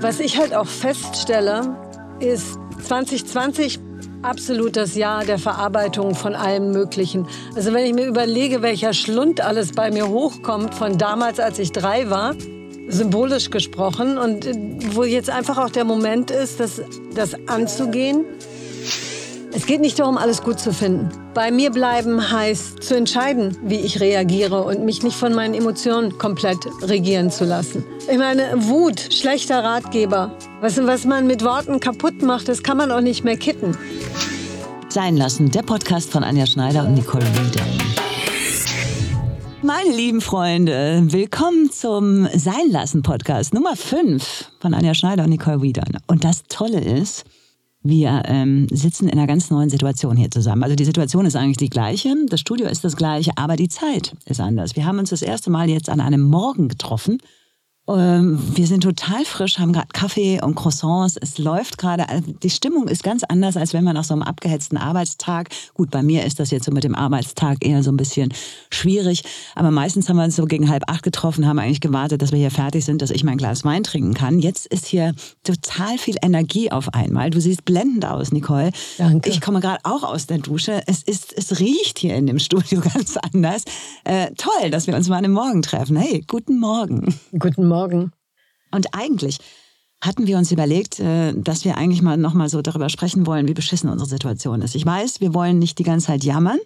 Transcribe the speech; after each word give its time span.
Was 0.00 0.20
ich 0.20 0.38
halt 0.38 0.54
auch 0.54 0.66
feststelle, 0.66 1.76
ist 2.20 2.58
2020 2.84 3.78
absolut 4.22 4.76
das 4.76 4.94
Jahr 4.94 5.24
der 5.24 5.38
Verarbeitung 5.38 6.14
von 6.14 6.34
allem 6.34 6.70
Möglichen. 6.70 7.26
Also 7.54 7.72
wenn 7.72 7.84
ich 7.84 7.94
mir 7.94 8.06
überlege, 8.06 8.62
welcher 8.62 8.92
Schlund 8.92 9.40
alles 9.40 9.72
bei 9.72 9.90
mir 9.90 10.08
hochkommt 10.08 10.74
von 10.74 10.98
damals, 10.98 11.40
als 11.40 11.58
ich 11.58 11.72
drei 11.72 12.08
war, 12.08 12.34
symbolisch 12.88 13.50
gesprochen 13.50 14.18
und 14.18 14.46
äh, 14.46 14.54
wo 14.94 15.04
jetzt 15.04 15.30
einfach 15.30 15.58
auch 15.58 15.70
der 15.70 15.84
Moment 15.84 16.30
ist, 16.30 16.60
das, 16.60 16.82
das 17.14 17.34
anzugehen. 17.48 18.24
Es 19.54 19.66
geht 19.66 19.82
nicht 19.82 19.98
darum, 19.98 20.16
alles 20.16 20.42
gut 20.42 20.58
zu 20.58 20.72
finden. 20.72 21.10
Bei 21.34 21.50
mir 21.50 21.70
bleiben 21.70 22.30
heißt 22.30 22.82
zu 22.82 22.96
entscheiden, 22.96 23.54
wie 23.62 23.80
ich 23.80 24.00
reagiere 24.00 24.62
und 24.62 24.82
mich 24.82 25.02
nicht 25.02 25.14
von 25.14 25.34
meinen 25.34 25.52
Emotionen 25.52 26.16
komplett 26.16 26.56
regieren 26.80 27.30
zu 27.30 27.44
lassen. 27.44 27.84
Ich 28.10 28.16
meine, 28.16 28.50
Wut, 28.56 28.98
schlechter 28.98 29.62
Ratgeber. 29.62 30.34
Was, 30.62 30.78
was 30.78 31.04
man 31.04 31.26
mit 31.26 31.44
Worten 31.44 31.80
kaputt 31.80 32.22
macht, 32.22 32.48
das 32.48 32.62
kann 32.62 32.78
man 32.78 32.90
auch 32.90 33.02
nicht 33.02 33.24
mehr 33.24 33.36
kitten. 33.36 33.76
Sein 34.88 35.18
lassen, 35.18 35.50
der 35.50 35.62
Podcast 35.62 36.10
von 36.10 36.24
Anja 36.24 36.46
Schneider 36.46 36.86
und 36.86 36.94
Nicole 36.94 37.24
Rieder. 37.24 37.66
Meine 39.60 39.90
lieben 39.90 40.22
Freunde, 40.22 41.02
willkommen 41.08 41.70
zum 41.70 42.26
Sein 42.34 42.70
lassen 42.70 43.02
Podcast 43.02 43.52
Nummer 43.52 43.76
5 43.76 44.50
von 44.60 44.72
Anja 44.72 44.94
Schneider 44.94 45.24
und 45.24 45.30
Nicole 45.30 45.60
Wiedern. 45.60 45.98
Und 46.06 46.24
das 46.24 46.44
Tolle 46.48 46.80
ist, 46.80 47.24
wir 47.82 48.22
ähm, 48.26 48.66
sitzen 48.70 49.08
in 49.08 49.18
einer 49.18 49.26
ganz 49.26 49.50
neuen 49.50 49.70
Situation 49.70 50.16
hier 50.16 50.30
zusammen. 50.30 50.62
Also 50.62 50.76
die 50.76 50.84
Situation 50.84 51.26
ist 51.26 51.36
eigentlich 51.36 51.56
die 51.56 51.70
gleiche, 51.70 52.14
das 52.28 52.40
Studio 52.40 52.66
ist 52.68 52.84
das 52.84 52.96
gleiche, 52.96 53.32
aber 53.36 53.56
die 53.56 53.68
Zeit 53.68 54.14
ist 54.26 54.40
anders. 54.40 54.76
Wir 54.76 54.86
haben 54.86 54.98
uns 54.98 55.10
das 55.10 55.22
erste 55.22 55.50
Mal 55.50 55.68
jetzt 55.68 55.88
an 55.88 56.00
einem 56.00 56.22
Morgen 56.22 56.68
getroffen 56.68 57.18
wir 57.86 58.66
sind 58.66 58.84
total 58.84 59.24
frisch, 59.24 59.58
haben 59.58 59.72
gerade 59.72 59.88
Kaffee 59.92 60.40
und 60.40 60.54
Croissants. 60.54 61.16
Es 61.20 61.38
läuft 61.38 61.78
gerade. 61.78 62.08
Also 62.08 62.32
die 62.32 62.50
Stimmung 62.50 62.86
ist 62.86 63.02
ganz 63.02 63.24
anders, 63.24 63.56
als 63.56 63.72
wenn 63.72 63.82
man 63.82 63.94
nach 63.94 64.04
so 64.04 64.14
einem 64.14 64.22
abgehetzten 64.22 64.76
Arbeitstag. 64.76 65.48
Gut, 65.74 65.90
bei 65.90 66.00
mir 66.00 66.24
ist 66.24 66.38
das 66.38 66.52
jetzt 66.52 66.66
so 66.66 66.70
mit 66.70 66.84
dem 66.84 66.94
Arbeitstag 66.94 67.58
eher 67.64 67.82
so 67.82 67.90
ein 67.90 67.96
bisschen 67.96 68.32
schwierig. 68.70 69.24
Aber 69.56 69.72
meistens 69.72 70.08
haben 70.08 70.16
wir 70.16 70.22
uns 70.22 70.36
so 70.36 70.44
gegen 70.44 70.70
halb 70.70 70.84
acht 70.88 71.02
getroffen, 71.02 71.44
haben 71.46 71.58
eigentlich 71.58 71.80
gewartet, 71.80 72.22
dass 72.22 72.30
wir 72.30 72.38
hier 72.38 72.52
fertig 72.52 72.84
sind, 72.84 73.02
dass 73.02 73.10
ich 73.10 73.24
mein 73.24 73.36
Glas 73.36 73.64
Wein 73.64 73.82
trinken 73.82 74.14
kann. 74.14 74.38
Jetzt 74.38 74.66
ist 74.66 74.86
hier 74.86 75.12
total 75.42 75.98
viel 75.98 76.14
Energie 76.22 76.70
auf 76.70 76.94
einmal. 76.94 77.30
Du 77.30 77.40
siehst 77.40 77.64
blendend 77.64 78.06
aus, 78.06 78.30
Nicole. 78.30 78.70
Danke. 78.96 79.28
Ich 79.28 79.40
komme 79.40 79.58
gerade 79.58 79.80
auch 79.82 80.04
aus 80.04 80.26
der 80.26 80.38
Dusche. 80.38 80.82
Es 80.86 81.02
ist, 81.02 81.36
es 81.36 81.58
riecht 81.58 81.98
hier 81.98 82.14
in 82.14 82.28
dem 82.28 82.38
Studio 82.38 82.80
ganz 82.94 83.16
anders. 83.16 83.64
Äh, 84.04 84.30
toll, 84.36 84.70
dass 84.70 84.86
wir 84.86 84.94
uns 84.94 85.08
mal 85.08 85.24
am 85.24 85.32
Morgen 85.32 85.62
treffen. 85.62 85.96
Hey, 85.96 86.22
guten 86.28 86.60
Morgen. 86.60 87.12
Guten 87.36 87.66
Morgen. 87.66 87.71
Morgen. 87.72 88.12
Und 88.70 88.88
eigentlich 88.92 89.38
hatten 90.02 90.26
wir 90.26 90.36
uns 90.36 90.52
überlegt, 90.52 91.00
äh, 91.00 91.32
dass 91.34 91.64
wir 91.64 91.78
eigentlich 91.78 92.02
mal 92.02 92.18
nochmal 92.18 92.50
so 92.50 92.60
darüber 92.60 92.90
sprechen 92.90 93.26
wollen, 93.26 93.48
wie 93.48 93.54
beschissen 93.54 93.88
unsere 93.88 94.10
Situation 94.10 94.60
ist. 94.60 94.74
Ich 94.74 94.84
weiß, 94.84 95.22
wir 95.22 95.32
wollen 95.32 95.58
nicht 95.58 95.78
die 95.78 95.84
ganze 95.84 96.08
Zeit 96.08 96.22
jammern. 96.22 96.58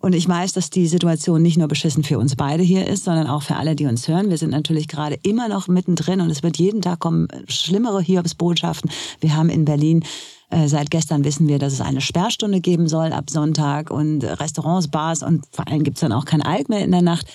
Und 0.00 0.14
ich 0.14 0.28
weiß, 0.28 0.52
dass 0.52 0.70
die 0.70 0.86
Situation 0.86 1.42
nicht 1.42 1.58
nur 1.58 1.66
beschissen 1.66 2.04
für 2.04 2.18
uns 2.18 2.36
beide 2.36 2.62
hier 2.62 2.86
ist, 2.86 3.04
sondern 3.04 3.26
auch 3.26 3.42
für 3.42 3.56
alle, 3.56 3.74
die 3.74 3.86
uns 3.86 4.06
hören. 4.06 4.30
Wir 4.30 4.38
sind 4.38 4.50
natürlich 4.50 4.86
gerade 4.86 5.18
immer 5.22 5.48
noch 5.48 5.66
mittendrin 5.66 6.20
und 6.20 6.30
es 6.30 6.44
wird 6.44 6.56
jeden 6.56 6.82
Tag 6.82 7.00
kommen 7.00 7.26
schlimmere 7.48 8.00
Hiobsbotschaften. 8.00 8.90
Wir 9.20 9.36
haben 9.36 9.50
in 9.50 9.64
Berlin 9.64 10.04
äh, 10.50 10.66
Seit 10.66 10.90
gestern 10.90 11.24
wissen 11.24 11.46
wir, 11.46 11.58
dass 11.58 11.72
es 11.72 11.80
eine 11.80 12.00
Sperrstunde 12.00 12.60
geben 12.60 12.88
soll 12.88 13.12
ab 13.12 13.28
Sonntag 13.28 13.90
und 13.90 14.24
Restaurants, 14.24 14.88
Bars 14.88 15.22
und 15.22 15.44
vor 15.50 15.68
allem 15.68 15.82
gibt 15.82 15.98
es 15.98 16.00
dann 16.00 16.12
auch 16.12 16.24
kein 16.24 16.42
Alk 16.42 16.68
mehr 16.68 16.84
in 16.84 16.92
der 16.92 17.02
Nacht 17.02 17.26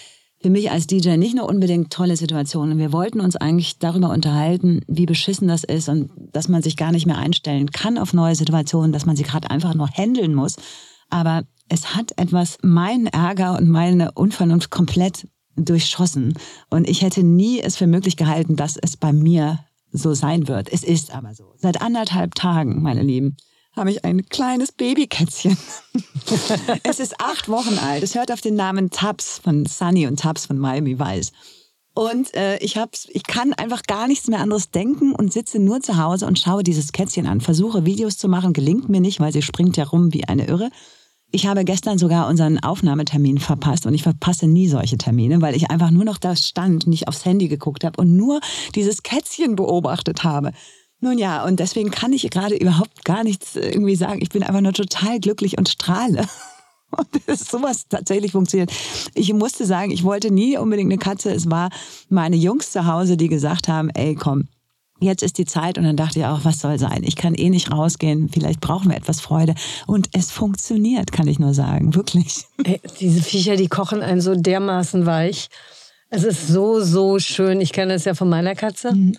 für 0.44 0.50
mich 0.50 0.70
als 0.70 0.88
DJ 0.88 1.16
nicht 1.16 1.36
nur 1.36 1.48
unbedingt 1.48 1.92
tolle 1.92 2.18
Situationen. 2.18 2.78
Wir 2.78 2.92
wollten 2.92 3.22
uns 3.22 3.38
eigentlich 3.38 3.80
darüber 3.80 4.10
unterhalten, 4.10 4.82
wie 4.88 5.06
beschissen 5.06 5.48
das 5.48 5.64
ist 5.64 5.88
und 5.88 6.12
dass 6.34 6.50
man 6.50 6.62
sich 6.62 6.76
gar 6.76 6.92
nicht 6.92 7.06
mehr 7.06 7.18
einstellen 7.18 7.72
kann 7.72 7.98
auf 7.98 8.14
neue 8.14 8.36
Situationen, 8.36 8.92
dass 8.92 9.06
man 9.06 9.16
sie 9.16 9.24
gerade 9.24 9.50
einfach 9.50 9.74
nur 9.74 9.88
handeln 9.88 10.36
muss. 10.36 10.58
Aber 11.10 11.44
es 11.70 11.96
hat 11.96 12.12
etwas 12.18 12.58
meinen 12.62 13.08
Ärger 13.08 13.58
und 13.58 13.70
meine 13.70 14.12
Unvernunft 14.12 14.70
komplett 14.70 15.28
durchschossen. 15.56 16.34
Und 16.70 16.90
ich 16.90 17.04
hätte 17.04 17.24
nie 17.24 17.62
es 17.62 17.78
für 17.78 17.88
möglich 17.88 18.18
gehalten, 18.18 18.58
dass 18.58 18.76
es 18.76 18.98
bei 18.98 19.14
mir 19.14 19.60
so 19.94 20.14
sein 20.14 20.50
wird. 20.50 20.74
Es 20.74 20.84
ist 20.84 21.16
aber 21.16 21.34
so. 21.36 21.54
Seit 21.56 21.82
anderthalb 21.82 22.36
Tagen, 22.36 22.82
meine 22.82 23.04
Lieben, 23.04 23.38
habe 23.76 23.92
ich 23.92 24.06
ein 24.06 24.26
kleines 24.28 24.72
Babykätzchen. 24.72 25.58
es 26.84 27.00
ist 27.00 27.20
acht 27.20 27.50
Wochen 27.50 27.78
alt. 27.80 28.04
Es 28.04 28.16
hört 28.16 28.32
auf 28.32 28.42
den 28.42 28.56
Namen 28.56 28.90
Tubbs 28.90 29.40
von 29.40 29.66
Sunny 29.66 30.08
und 30.08 30.20
Tubbs 30.20 30.46
von 30.46 30.58
Miami 30.58 31.00
Vice. 31.00 31.32
Und 31.96 32.34
äh, 32.34 32.58
ich, 32.58 32.78
hab's, 32.78 33.08
ich 33.12 33.24
kann 33.24 33.54
einfach 33.54 33.84
gar 33.84 34.08
nichts 34.08 34.28
mehr 34.28 34.40
anderes 34.40 34.72
denken 34.72 35.14
und 35.14 35.32
sitze 35.32 35.60
nur 35.60 35.82
zu 35.82 35.98
Hause 35.98 36.26
und 36.26 36.40
schaue 36.40 36.64
dieses 36.64 36.92
Kätzchen 36.92 37.28
an. 37.28 37.40
Versuche 37.42 37.86
Videos 37.86 38.18
zu 38.18 38.28
machen, 38.28 38.54
gelingt 38.54 38.90
mir 38.90 39.02
nicht, 39.02 39.20
weil 39.20 39.32
sie 39.32 39.44
springt 39.44 39.78
ja 39.78 39.84
rum 39.84 40.12
wie 40.14 40.26
eine 40.26 40.48
Irre. 40.48 40.70
Ich 41.32 41.48
habe 41.48 41.66
gestern 41.66 41.98
sogar 41.98 42.28
unseren 42.28 42.60
Aufnahmetermin 42.60 43.40
verpasst 43.40 43.88
und 43.88 43.94
ich 43.96 44.04
verpasse 44.04 44.48
nie 44.48 44.68
solche 44.68 44.98
Termine, 44.98 45.42
weil 45.42 45.56
ich 45.56 45.72
einfach 45.72 45.90
nur 45.90 46.04
noch 46.04 46.20
da 46.20 46.36
stand, 46.36 46.86
nicht 46.86 47.08
aufs 47.08 47.26
Handy 47.26 47.48
geguckt 47.48 47.84
habe 47.84 48.00
und 48.00 48.16
nur 48.16 48.40
dieses 48.76 49.02
Kätzchen 49.02 49.56
beobachtet 49.56 50.24
habe. 50.24 50.52
Nun 51.04 51.18
ja, 51.18 51.44
und 51.44 51.60
deswegen 51.60 51.92
kann 51.92 52.14
ich 52.14 52.30
gerade 52.30 52.56
überhaupt 52.56 53.04
gar 53.04 53.26
nichts 53.26 53.58
irgendwie 53.58 53.98
sagen. 53.98 54.22
Ich 54.22 54.30
bin 54.30 54.42
einfach 54.42 54.62
nur 54.62 54.72
total 54.72 55.20
glücklich 55.20 55.58
und 55.58 55.68
strahle. 55.68 56.26
Und 56.96 57.08
dass 57.28 57.46
sowas 57.46 57.88
tatsächlich 57.90 58.34
funktioniert. 58.34 58.72
Ich 59.16 59.34
musste 59.34 59.66
sagen, 59.66 59.90
ich 59.90 60.04
wollte 60.04 60.30
nie 60.30 60.60
unbedingt 60.60 60.92
eine 60.92 61.00
Katze. 61.00 61.32
Es 61.32 61.50
war 61.50 61.72
meine 62.08 62.36
Jungs 62.36 62.70
zu 62.70 62.86
Hause, 62.86 63.18
die 63.18 63.30
gesagt 63.30 63.68
haben, 63.68 63.90
ey, 63.96 64.14
komm, 64.14 64.48
jetzt 65.00 65.24
ist 65.24 65.40
die 65.40 65.46
Zeit. 65.46 65.80
Und 65.80 65.86
dann 65.86 65.98
dachte 65.98 66.20
ich 66.20 66.26
auch, 66.26 66.46
was 66.46 66.60
soll 66.60 66.78
sein? 66.78 67.02
Ich 67.02 67.16
kann 67.16 67.34
eh 67.34 67.50
nicht 67.50 67.72
rausgehen. 67.72 68.30
Vielleicht 68.30 68.62
brauchen 68.62 68.92
wir 68.92 68.96
etwas 68.96 69.22
Freude. 69.22 69.56
Und 69.88 70.10
es 70.14 70.30
funktioniert, 70.30 71.12
kann 71.12 71.28
ich 71.28 71.40
nur 71.40 71.56
sagen. 71.56 71.96
Wirklich. 71.96 72.46
Ey, 72.64 72.80
diese 73.00 73.24
Viecher, 73.24 73.56
die 73.56 73.70
kochen 73.70 74.04
einen 74.04 74.22
so 74.22 74.36
dermaßen 74.36 75.08
weich. 75.08 75.48
Es 76.12 76.24
ist 76.24 76.48
so, 76.48 76.80
so 76.80 77.18
schön. 77.18 77.60
Ich 77.60 77.74
kenne 77.74 77.94
das 77.94 78.06
ja 78.06 78.14
von 78.14 78.30
meiner 78.30 78.54
Katze. 78.54 78.94
Mhm 78.94 79.18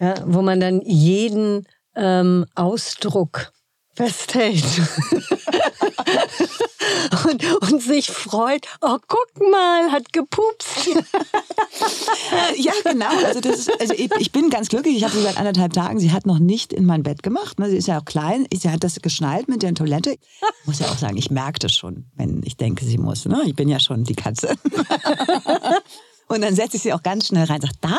ja, 0.00 0.14
wo 0.26 0.42
man 0.42 0.60
dann 0.60 0.80
jeden 0.82 1.66
ähm, 1.94 2.46
Ausdruck 2.54 3.52
festhält 3.98 4.64
und, 7.24 7.44
und, 7.62 7.82
sich 7.82 8.12
freut, 8.12 8.64
oh, 8.80 8.96
guck 9.08 9.50
mal, 9.50 9.90
hat 9.90 10.12
gepupst. 10.12 10.86
ja, 12.56 12.72
genau. 12.84 13.08
Also, 13.26 13.40
das 13.40 13.58
ist, 13.58 13.80
also 13.80 13.94
ich, 13.94 14.08
ich, 14.20 14.30
bin 14.30 14.50
ganz 14.50 14.68
glücklich. 14.68 14.96
Ich 14.96 15.02
habe 15.02 15.14
sie 15.14 15.22
seit 15.22 15.36
anderthalb 15.36 15.72
Tagen. 15.72 15.98
Sie 15.98 16.12
hat 16.12 16.26
noch 16.26 16.38
nicht 16.38 16.72
in 16.72 16.86
mein 16.86 17.02
Bett 17.02 17.24
gemacht. 17.24 17.58
Ne? 17.58 17.68
Sie 17.70 17.76
ist 17.76 17.88
ja 17.88 17.98
auch 17.98 18.04
klein. 18.04 18.46
Sie 18.54 18.70
hat 18.70 18.84
das 18.84 19.00
geschnallt 19.02 19.48
mit 19.48 19.64
der 19.64 19.74
Toilette. 19.74 20.12
Ich 20.12 20.66
muss 20.66 20.78
ja 20.78 20.86
auch 20.86 20.98
sagen, 20.98 21.16
ich 21.16 21.32
merke 21.32 21.58
das 21.58 21.72
schon, 21.72 22.06
wenn 22.14 22.42
ich 22.44 22.56
denke, 22.56 22.84
sie 22.84 22.98
muss. 22.98 23.24
Ne? 23.24 23.42
Ich 23.46 23.56
bin 23.56 23.68
ja 23.68 23.80
schon 23.80 24.04
die 24.04 24.14
Katze. 24.14 24.54
Und 26.28 26.42
dann 26.42 26.54
setze 26.54 26.76
ich 26.76 26.82
sie 26.82 26.92
auch 26.92 27.02
ganz 27.02 27.26
schnell 27.26 27.44
rein, 27.44 27.60
sage 27.60 27.74
da. 27.80 27.96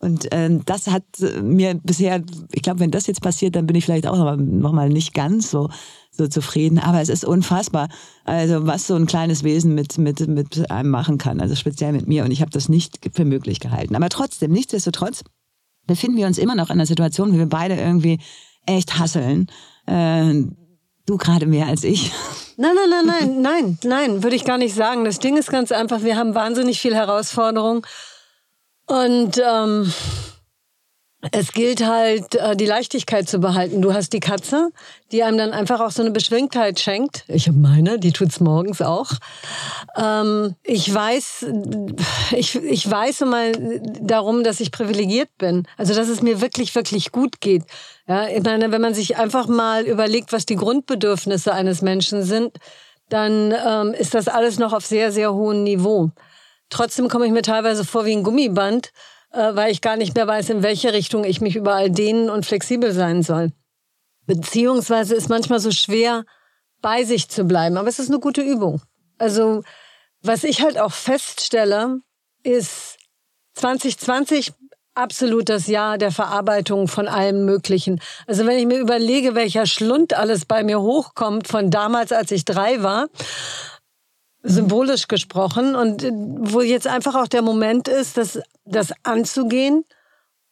Und 0.00 0.32
äh, 0.32 0.58
das 0.66 0.88
hat 0.88 1.04
mir 1.42 1.74
bisher, 1.74 2.22
ich 2.52 2.62
glaube, 2.62 2.80
wenn 2.80 2.90
das 2.90 3.06
jetzt 3.06 3.22
passiert, 3.22 3.54
dann 3.54 3.66
bin 3.66 3.76
ich 3.76 3.84
vielleicht 3.84 4.06
auch 4.06 4.36
noch 4.36 4.72
mal 4.72 4.88
nicht 4.88 5.14
ganz 5.14 5.50
so 5.50 5.70
so 6.10 6.26
zufrieden. 6.26 6.78
Aber 6.78 7.00
es 7.00 7.08
ist 7.08 7.24
unfassbar, 7.24 7.88
also 8.24 8.66
was 8.66 8.86
so 8.86 8.96
ein 8.96 9.06
kleines 9.06 9.44
Wesen 9.44 9.74
mit 9.74 9.96
mit 9.98 10.26
mit 10.26 10.70
einem 10.70 10.90
machen 10.90 11.16
kann. 11.16 11.40
Also 11.40 11.54
speziell 11.54 11.92
mit 11.92 12.08
mir. 12.08 12.24
Und 12.24 12.32
ich 12.32 12.40
habe 12.40 12.50
das 12.50 12.68
nicht 12.68 12.98
für 13.14 13.24
möglich 13.24 13.60
gehalten. 13.60 13.94
Aber 13.94 14.08
trotzdem, 14.08 14.50
nichtsdestotrotz 14.50 15.22
befinden 15.86 16.16
wir 16.16 16.26
uns 16.26 16.38
immer 16.38 16.54
noch 16.54 16.70
in 16.70 16.74
einer 16.74 16.86
Situation, 16.86 17.32
wo 17.32 17.38
wir 17.38 17.46
beide 17.46 17.76
irgendwie 17.76 18.18
echt 18.66 18.98
hasseln. 18.98 19.46
Äh, 19.86 20.44
du 21.06 21.16
gerade 21.16 21.46
mehr 21.46 21.66
als 21.66 21.84
ich. 21.84 22.12
Nein, 22.60 22.74
nein, 22.74 22.90
nein, 22.90 23.06
nein, 23.06 23.40
nein, 23.40 23.78
nein, 23.84 24.22
würde 24.24 24.34
ich 24.34 24.44
gar 24.44 24.58
nicht 24.58 24.74
sagen. 24.74 25.04
Das 25.04 25.20
Ding 25.20 25.36
ist 25.36 25.48
ganz 25.48 25.70
einfach, 25.70 26.02
wir 26.02 26.16
haben 26.16 26.34
wahnsinnig 26.34 26.80
viel 26.80 26.92
Herausforderung. 26.92 27.86
Und 28.86 29.40
ähm, 29.46 29.92
es 31.30 31.52
gilt 31.52 31.86
halt, 31.86 32.34
äh, 32.34 32.56
die 32.56 32.66
Leichtigkeit 32.66 33.28
zu 33.28 33.38
behalten. 33.38 33.80
Du 33.80 33.92
hast 33.92 34.12
die 34.12 34.18
Katze, 34.18 34.70
die 35.12 35.22
einem 35.22 35.38
dann 35.38 35.52
einfach 35.52 35.78
auch 35.78 35.92
so 35.92 36.02
eine 36.02 36.10
Beschwingtheit 36.10 36.80
schenkt. 36.80 37.24
Ich 37.28 37.46
habe 37.46 37.58
meine, 37.58 38.00
die 38.00 38.10
tut's 38.10 38.40
morgens 38.40 38.82
auch. 38.82 39.12
Ähm, 39.96 40.56
ich 40.64 40.92
weiß, 40.92 41.46
ich, 42.32 42.56
ich 42.56 42.90
weiß 42.90 43.20
immer 43.20 43.52
darum, 44.00 44.42
dass 44.42 44.58
ich 44.58 44.72
privilegiert 44.72 45.30
bin. 45.38 45.62
Also, 45.76 45.94
dass 45.94 46.08
es 46.08 46.22
mir 46.22 46.40
wirklich, 46.40 46.74
wirklich 46.74 47.12
gut 47.12 47.40
geht. 47.40 47.62
Ja, 48.08 48.26
ich 48.26 48.42
meine, 48.42 48.72
wenn 48.72 48.80
man 48.80 48.94
sich 48.94 49.18
einfach 49.18 49.48
mal 49.48 49.84
überlegt, 49.84 50.32
was 50.32 50.46
die 50.46 50.56
Grundbedürfnisse 50.56 51.52
eines 51.52 51.82
Menschen 51.82 52.22
sind, 52.22 52.56
dann 53.10 53.54
ähm, 53.66 53.92
ist 53.92 54.14
das 54.14 54.28
alles 54.28 54.58
noch 54.58 54.72
auf 54.72 54.86
sehr, 54.86 55.12
sehr 55.12 55.34
hohem 55.34 55.62
Niveau. 55.62 56.10
Trotzdem 56.70 57.08
komme 57.08 57.26
ich 57.26 57.32
mir 57.32 57.42
teilweise 57.42 57.84
vor 57.84 58.06
wie 58.06 58.16
ein 58.16 58.22
Gummiband, 58.22 58.92
äh, 59.32 59.54
weil 59.54 59.70
ich 59.70 59.82
gar 59.82 59.96
nicht 59.96 60.14
mehr 60.14 60.26
weiß, 60.26 60.48
in 60.48 60.62
welche 60.62 60.94
Richtung 60.94 61.24
ich 61.24 61.42
mich 61.42 61.54
überall 61.54 61.90
dehnen 61.90 62.30
und 62.30 62.46
flexibel 62.46 62.92
sein 62.92 63.22
soll. 63.22 63.52
Beziehungsweise 64.26 65.14
ist 65.14 65.28
manchmal 65.28 65.60
so 65.60 65.70
schwer, 65.70 66.24
bei 66.80 67.04
sich 67.04 67.28
zu 67.28 67.44
bleiben. 67.44 67.76
Aber 67.76 67.88
es 67.88 67.98
ist 67.98 68.08
eine 68.08 68.20
gute 68.20 68.40
Übung. 68.40 68.80
Also, 69.18 69.62
was 70.22 70.44
ich 70.44 70.62
halt 70.62 70.78
auch 70.78 70.92
feststelle, 70.92 71.98
ist 72.42 72.96
2020 73.54 74.52
absolut 74.98 75.48
das 75.48 75.66
Jahr 75.66 75.96
der 75.96 76.10
Verarbeitung 76.10 76.88
von 76.88 77.08
allem 77.08 77.44
Möglichen. 77.44 78.00
Also 78.26 78.44
wenn 78.46 78.58
ich 78.58 78.66
mir 78.66 78.78
überlege, 78.78 79.34
welcher 79.34 79.66
Schlund 79.66 80.14
alles 80.14 80.44
bei 80.44 80.62
mir 80.62 80.80
hochkommt 80.80 81.48
von 81.48 81.70
damals, 81.70 82.12
als 82.12 82.30
ich 82.30 82.44
drei 82.44 82.82
war, 82.82 83.08
symbolisch 84.42 85.08
gesprochen 85.08 85.74
und 85.74 86.02
äh, 86.02 86.10
wo 86.12 86.60
jetzt 86.60 86.86
einfach 86.86 87.14
auch 87.14 87.28
der 87.28 87.42
Moment 87.42 87.88
ist, 87.88 88.16
das, 88.16 88.40
das 88.64 88.92
anzugehen 89.02 89.84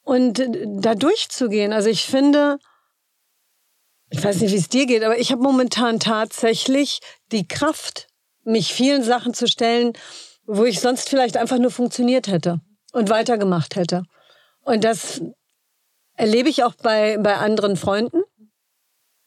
und 0.02 0.38
äh, 0.38 0.66
da 0.66 0.94
durchzugehen. 0.94 1.72
Also 1.72 1.88
ich 1.88 2.04
finde, 2.04 2.58
ich 4.10 4.22
weiß 4.22 4.40
nicht, 4.40 4.52
wie 4.52 4.56
es 4.56 4.68
dir 4.68 4.86
geht, 4.86 5.02
aber 5.02 5.18
ich 5.18 5.32
habe 5.32 5.42
momentan 5.42 6.00
tatsächlich 6.00 7.00
die 7.32 7.46
Kraft, 7.46 8.08
mich 8.44 8.72
vielen 8.72 9.02
Sachen 9.02 9.34
zu 9.34 9.48
stellen, 9.48 9.92
wo 10.46 10.64
ich 10.64 10.80
sonst 10.80 11.08
vielleicht 11.08 11.36
einfach 11.36 11.58
nur 11.58 11.72
funktioniert 11.72 12.28
hätte 12.28 12.60
und 12.92 13.10
weitergemacht 13.10 13.74
hätte. 13.74 14.04
Und 14.66 14.82
das 14.82 15.22
erlebe 16.16 16.48
ich 16.48 16.64
auch 16.64 16.74
bei, 16.74 17.18
bei 17.18 17.36
anderen 17.36 17.76
Freunden 17.76 18.22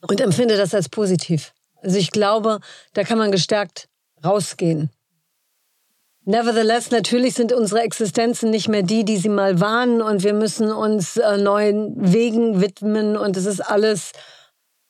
und 0.05 0.19
empfinde 0.19 0.57
das 0.57 0.73
als 0.75 0.89
positiv. 0.89 1.53
Also 1.81 1.97
ich 1.97 2.11
glaube, 2.11 2.59
da 2.93 3.05
kann 3.05 3.17
man 3.17 3.31
gestärkt 3.31 3.87
rausgehen. 4.23 4.89
Nevertheless, 6.25 6.91
natürlich 6.91 7.35
sind 7.35 7.53
unsere 7.53 7.81
Existenzen 7.81 8.49
nicht 8.51 8.67
mehr 8.67 8.83
die, 8.83 9.05
die 9.05 9.15
sie 9.15 9.29
mal 9.29 9.61
waren 9.61 10.01
und 10.01 10.23
wir 10.23 10.33
müssen 10.33 10.73
uns 10.73 11.15
äh, 11.15 11.37
neuen 11.37 11.95
Wegen 12.11 12.59
widmen 12.59 13.15
und 13.15 13.37
es 13.37 13.45
ist 13.45 13.61
alles, 13.61 14.11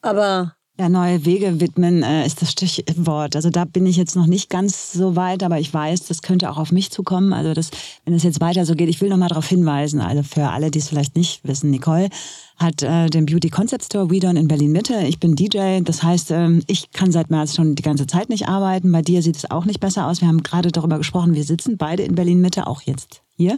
aber 0.01 0.55
ja, 0.79 0.87
neue 0.87 1.25
Wege 1.25 1.59
widmen 1.59 2.03
äh, 2.03 2.25
ist 2.25 2.41
das 2.41 2.51
Stichwort. 2.51 3.35
Also 3.35 3.49
da 3.49 3.65
bin 3.65 3.85
ich 3.85 3.97
jetzt 3.97 4.15
noch 4.15 4.27
nicht 4.27 4.49
ganz 4.49 4.93
so 4.93 5.17
weit, 5.17 5.43
aber 5.43 5.59
ich 5.59 5.73
weiß, 5.73 6.05
das 6.05 6.21
könnte 6.21 6.49
auch 6.49 6.57
auf 6.57 6.71
mich 6.71 6.89
zukommen. 6.89 7.33
Also 7.33 7.53
das, 7.53 7.69
wenn 8.05 8.13
es 8.13 8.23
jetzt 8.23 8.39
weiter 8.39 8.65
so 8.65 8.75
geht, 8.75 8.87
ich 8.87 9.01
will 9.01 9.09
noch 9.09 9.17
mal 9.17 9.27
darauf 9.27 9.45
hinweisen, 9.45 9.99
also 9.99 10.23
für 10.23 10.47
alle, 10.47 10.71
die 10.71 10.79
es 10.79 10.87
vielleicht 10.87 11.17
nicht 11.17 11.45
wissen, 11.45 11.69
Nicole 11.69 12.07
hat 12.55 12.81
äh, 12.81 13.07
den 13.07 13.25
Beauty 13.25 13.49
Concept 13.49 13.83
Store 13.83 14.09
Wedon 14.09 14.37
in 14.37 14.47
Berlin 14.47 14.71
Mitte. 14.71 15.01
Ich 15.05 15.19
bin 15.19 15.35
DJ, 15.35 15.81
das 15.81 16.01
heißt, 16.01 16.31
ähm, 16.31 16.63
ich 16.67 16.91
kann 16.91 17.11
seit 17.11 17.29
März 17.29 17.55
schon 17.55 17.75
die 17.75 17.83
ganze 17.83 18.07
Zeit 18.07 18.29
nicht 18.29 18.47
arbeiten. 18.47 18.89
Bei 18.93 19.01
dir 19.01 19.21
sieht 19.21 19.35
es 19.35 19.51
auch 19.51 19.65
nicht 19.65 19.81
besser 19.81 20.07
aus. 20.07 20.21
Wir 20.21 20.29
haben 20.29 20.43
gerade 20.43 20.71
darüber 20.71 20.97
gesprochen, 20.97 21.33
wir 21.33 21.43
sitzen 21.43 21.75
beide 21.77 22.03
in 22.03 22.15
Berlin 22.15 22.39
Mitte, 22.39 22.67
auch 22.67 22.81
jetzt 22.83 23.21
hier. 23.35 23.57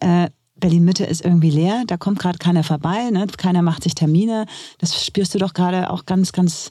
Äh, 0.00 0.28
Berlin-Mitte 0.60 1.04
ist 1.04 1.24
irgendwie 1.24 1.50
leer, 1.50 1.84
da 1.86 1.96
kommt 1.96 2.18
gerade 2.18 2.38
keiner 2.38 2.64
vorbei, 2.64 3.10
ne? 3.10 3.26
keiner 3.36 3.62
macht 3.62 3.82
sich 3.82 3.94
Termine. 3.94 4.46
Das 4.78 5.04
spürst 5.04 5.34
du 5.34 5.38
doch 5.38 5.54
gerade 5.54 5.90
auch 5.90 6.06
ganz, 6.06 6.32
ganz 6.32 6.70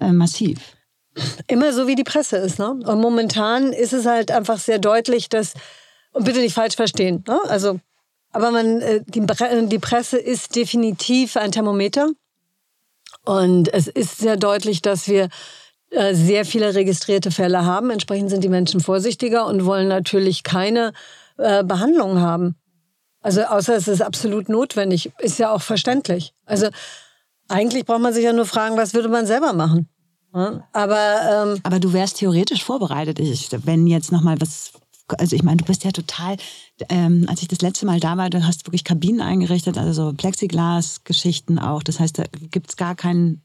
äh, 0.00 0.12
massiv. 0.12 0.58
Immer 1.46 1.72
so 1.72 1.86
wie 1.86 1.94
die 1.94 2.04
Presse 2.04 2.36
ist. 2.36 2.58
Ne? 2.58 2.70
Und 2.70 3.00
momentan 3.00 3.72
ist 3.72 3.92
es 3.92 4.06
halt 4.06 4.30
einfach 4.30 4.58
sehr 4.58 4.78
deutlich, 4.78 5.28
dass, 5.28 5.54
und 6.12 6.24
bitte 6.24 6.40
nicht 6.40 6.54
falsch 6.54 6.76
verstehen, 6.76 7.24
ne? 7.26 7.38
also, 7.48 7.78
aber 8.32 8.50
man, 8.50 8.80
äh, 8.80 9.00
die, 9.06 9.24
die 9.68 9.78
Presse 9.78 10.18
ist 10.18 10.56
definitiv 10.56 11.36
ein 11.36 11.52
Thermometer. 11.52 12.10
Und 13.24 13.72
es 13.72 13.86
ist 13.86 14.18
sehr 14.18 14.36
deutlich, 14.36 14.82
dass 14.82 15.08
wir 15.08 15.28
äh, 15.90 16.14
sehr 16.14 16.44
viele 16.44 16.74
registrierte 16.74 17.30
Fälle 17.30 17.64
haben. 17.64 17.90
Entsprechend 17.90 18.30
sind 18.30 18.42
die 18.42 18.48
Menschen 18.48 18.80
vorsichtiger 18.80 19.46
und 19.46 19.64
wollen 19.64 19.88
natürlich 19.88 20.42
keine 20.42 20.92
äh, 21.38 21.62
Behandlung 21.62 22.20
haben. 22.20 22.56
Also 23.24 23.42
außer 23.42 23.74
es 23.74 23.88
ist 23.88 24.02
absolut 24.02 24.50
notwendig, 24.50 25.10
ist 25.18 25.38
ja 25.38 25.50
auch 25.50 25.62
verständlich. 25.62 26.34
Also 26.44 26.68
eigentlich 27.48 27.86
braucht 27.86 28.02
man 28.02 28.12
sich 28.12 28.22
ja 28.22 28.34
nur 28.34 28.44
fragen, 28.44 28.76
was 28.76 28.92
würde 28.92 29.08
man 29.08 29.26
selber 29.26 29.54
machen? 29.54 29.88
Aber, 30.72 31.52
ähm, 31.54 31.60
aber 31.62 31.80
du 31.80 31.94
wärst 31.94 32.18
theoretisch 32.18 32.62
vorbereitet, 32.62 33.18
wenn 33.64 33.86
jetzt 33.86 34.12
noch 34.12 34.20
mal 34.20 34.38
was. 34.40 34.72
Also 35.18 35.36
ich 35.36 35.42
meine, 35.42 35.58
du 35.58 35.64
bist 35.64 35.84
ja 35.84 35.92
total. 35.92 36.36
Ähm, 36.90 37.24
als 37.28 37.40
ich 37.40 37.48
das 37.48 37.62
letzte 37.62 37.86
Mal 37.86 37.98
da 37.98 38.18
war, 38.18 38.28
du 38.28 38.44
hast 38.44 38.66
wirklich 38.66 38.84
Kabinen 38.84 39.22
eingerichtet, 39.22 39.78
also 39.78 39.92
so 39.92 40.12
Plexiglas-Geschichten 40.12 41.58
auch. 41.58 41.82
Das 41.82 42.00
heißt, 42.00 42.18
da 42.18 42.24
gibt 42.50 42.70
es 42.70 42.76
gar 42.76 42.94
keinen 42.94 43.42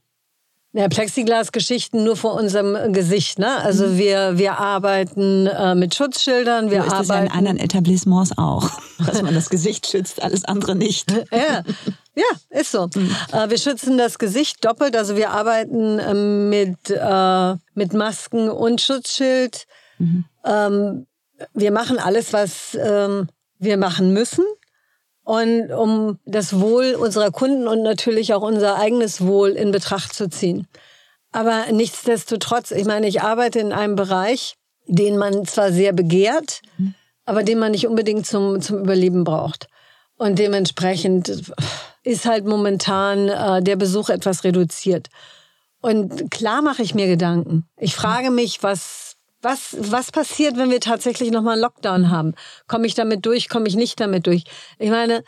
ja, 0.72 0.88
Plexiglas-Geschichten 0.88 2.04
nur 2.04 2.16
vor 2.16 2.36
unserem 2.36 2.94
Gesicht. 2.94 3.40
Ne? 3.40 3.56
Also 3.64 3.88
mhm. 3.88 3.98
wir, 3.98 4.38
wir 4.38 4.60
arbeiten 4.60 5.48
äh, 5.48 5.74
mit 5.74 5.96
Schutzschildern. 5.96 6.70
Wir 6.70 6.82
so 6.82 6.88
ist 6.88 6.94
arbeiten 6.94 7.08
das 7.08 7.18
ja 7.18 7.24
in 7.24 7.32
anderen 7.32 7.58
Etablissements 7.58 8.38
auch, 8.38 8.70
dass 9.06 9.22
man 9.22 9.34
das 9.34 9.50
Gesicht 9.50 9.88
schützt, 9.88 10.22
alles 10.22 10.46
andere 10.46 10.76
nicht. 10.76 11.12
ja. 11.32 11.64
Ja, 12.16 12.60
ist 12.60 12.72
so. 12.72 12.90
Mhm. 12.94 13.16
Äh, 13.32 13.50
wir 13.50 13.58
schützen 13.58 13.98
das 13.98 14.20
Gesicht 14.20 14.66
doppelt. 14.66 14.98
Also 14.98 15.16
wir 15.16 15.30
arbeiten 15.30 16.00
äh, 16.00 16.14
mit, 16.14 16.94
mit 17.76 17.94
Masken 17.94 18.50
und 18.50 18.82
Schutzschild. 18.82 19.66
Mhm. 20.00 20.26
Ähm, 20.44 21.08
wir 21.54 21.72
machen 21.72 21.98
alles, 21.98 22.34
was 22.34 22.78
ähm, 22.82 23.30
wir 23.58 23.78
machen 23.78 24.12
müssen 24.12 24.44
und 25.30 25.72
um 25.72 26.18
das 26.26 26.60
Wohl 26.60 26.96
unserer 26.96 27.30
Kunden 27.30 27.68
und 27.68 27.84
natürlich 27.84 28.34
auch 28.34 28.42
unser 28.42 28.78
eigenes 28.78 29.22
Wohl 29.22 29.50
in 29.50 29.72
Betracht 29.72 30.12
zu 30.12 30.28
ziehen. 30.28 30.66
Aber 31.32 31.66
nichtsdestotrotz, 31.72 32.72
ich 32.72 32.86
meine, 32.86 33.08
ich 33.08 33.22
arbeite 33.22 33.60
in 33.60 33.72
einem 33.72 33.96
Bereich, 33.96 34.56
den 34.88 35.18
man 35.18 35.46
zwar 35.46 35.72
sehr 35.72 35.94
begehrt, 35.94 36.64
aber 37.26 37.44
den 37.44 37.60
man 37.60 37.74
nicht 37.74 37.86
unbedingt 37.86 38.26
zum, 38.26 38.60
zum 38.60 38.80
Überleben 38.80 39.24
braucht. 39.24 39.68
Und 40.18 40.40
dementsprechend 40.40 41.44
ist 42.04 42.26
halt 42.26 42.46
momentan 42.46 43.30
äh, 43.30 43.62
der 43.62 43.76
Besuch 43.76 44.10
etwas 44.10 44.44
reduziert. 44.44 45.10
Und 45.80 46.32
klar 46.32 46.64
mache 46.64 46.82
ich 46.82 46.96
mir 46.96 47.06
Gedanken. 47.06 47.70
Ich 47.78 47.96
frage 47.96 48.32
mich, 48.32 48.64
was 48.64 49.09
was, 49.42 49.76
was 49.80 50.12
passiert, 50.12 50.58
wenn 50.58 50.70
wir 50.70 50.82
tatsächlich 50.82 51.32
nochmal 51.32 51.54
einen 51.54 51.62
Lockdown 51.62 52.10
haben? 52.10 52.34
Komme 52.68 52.88
ich 52.88 52.96
damit 52.96 53.26
durch, 53.26 53.50
komme 53.50 53.68
ich 53.68 53.76
nicht 53.76 54.00
damit 54.00 54.28
durch? 54.28 54.44
Ich 54.78 54.90
meine, 54.90 55.24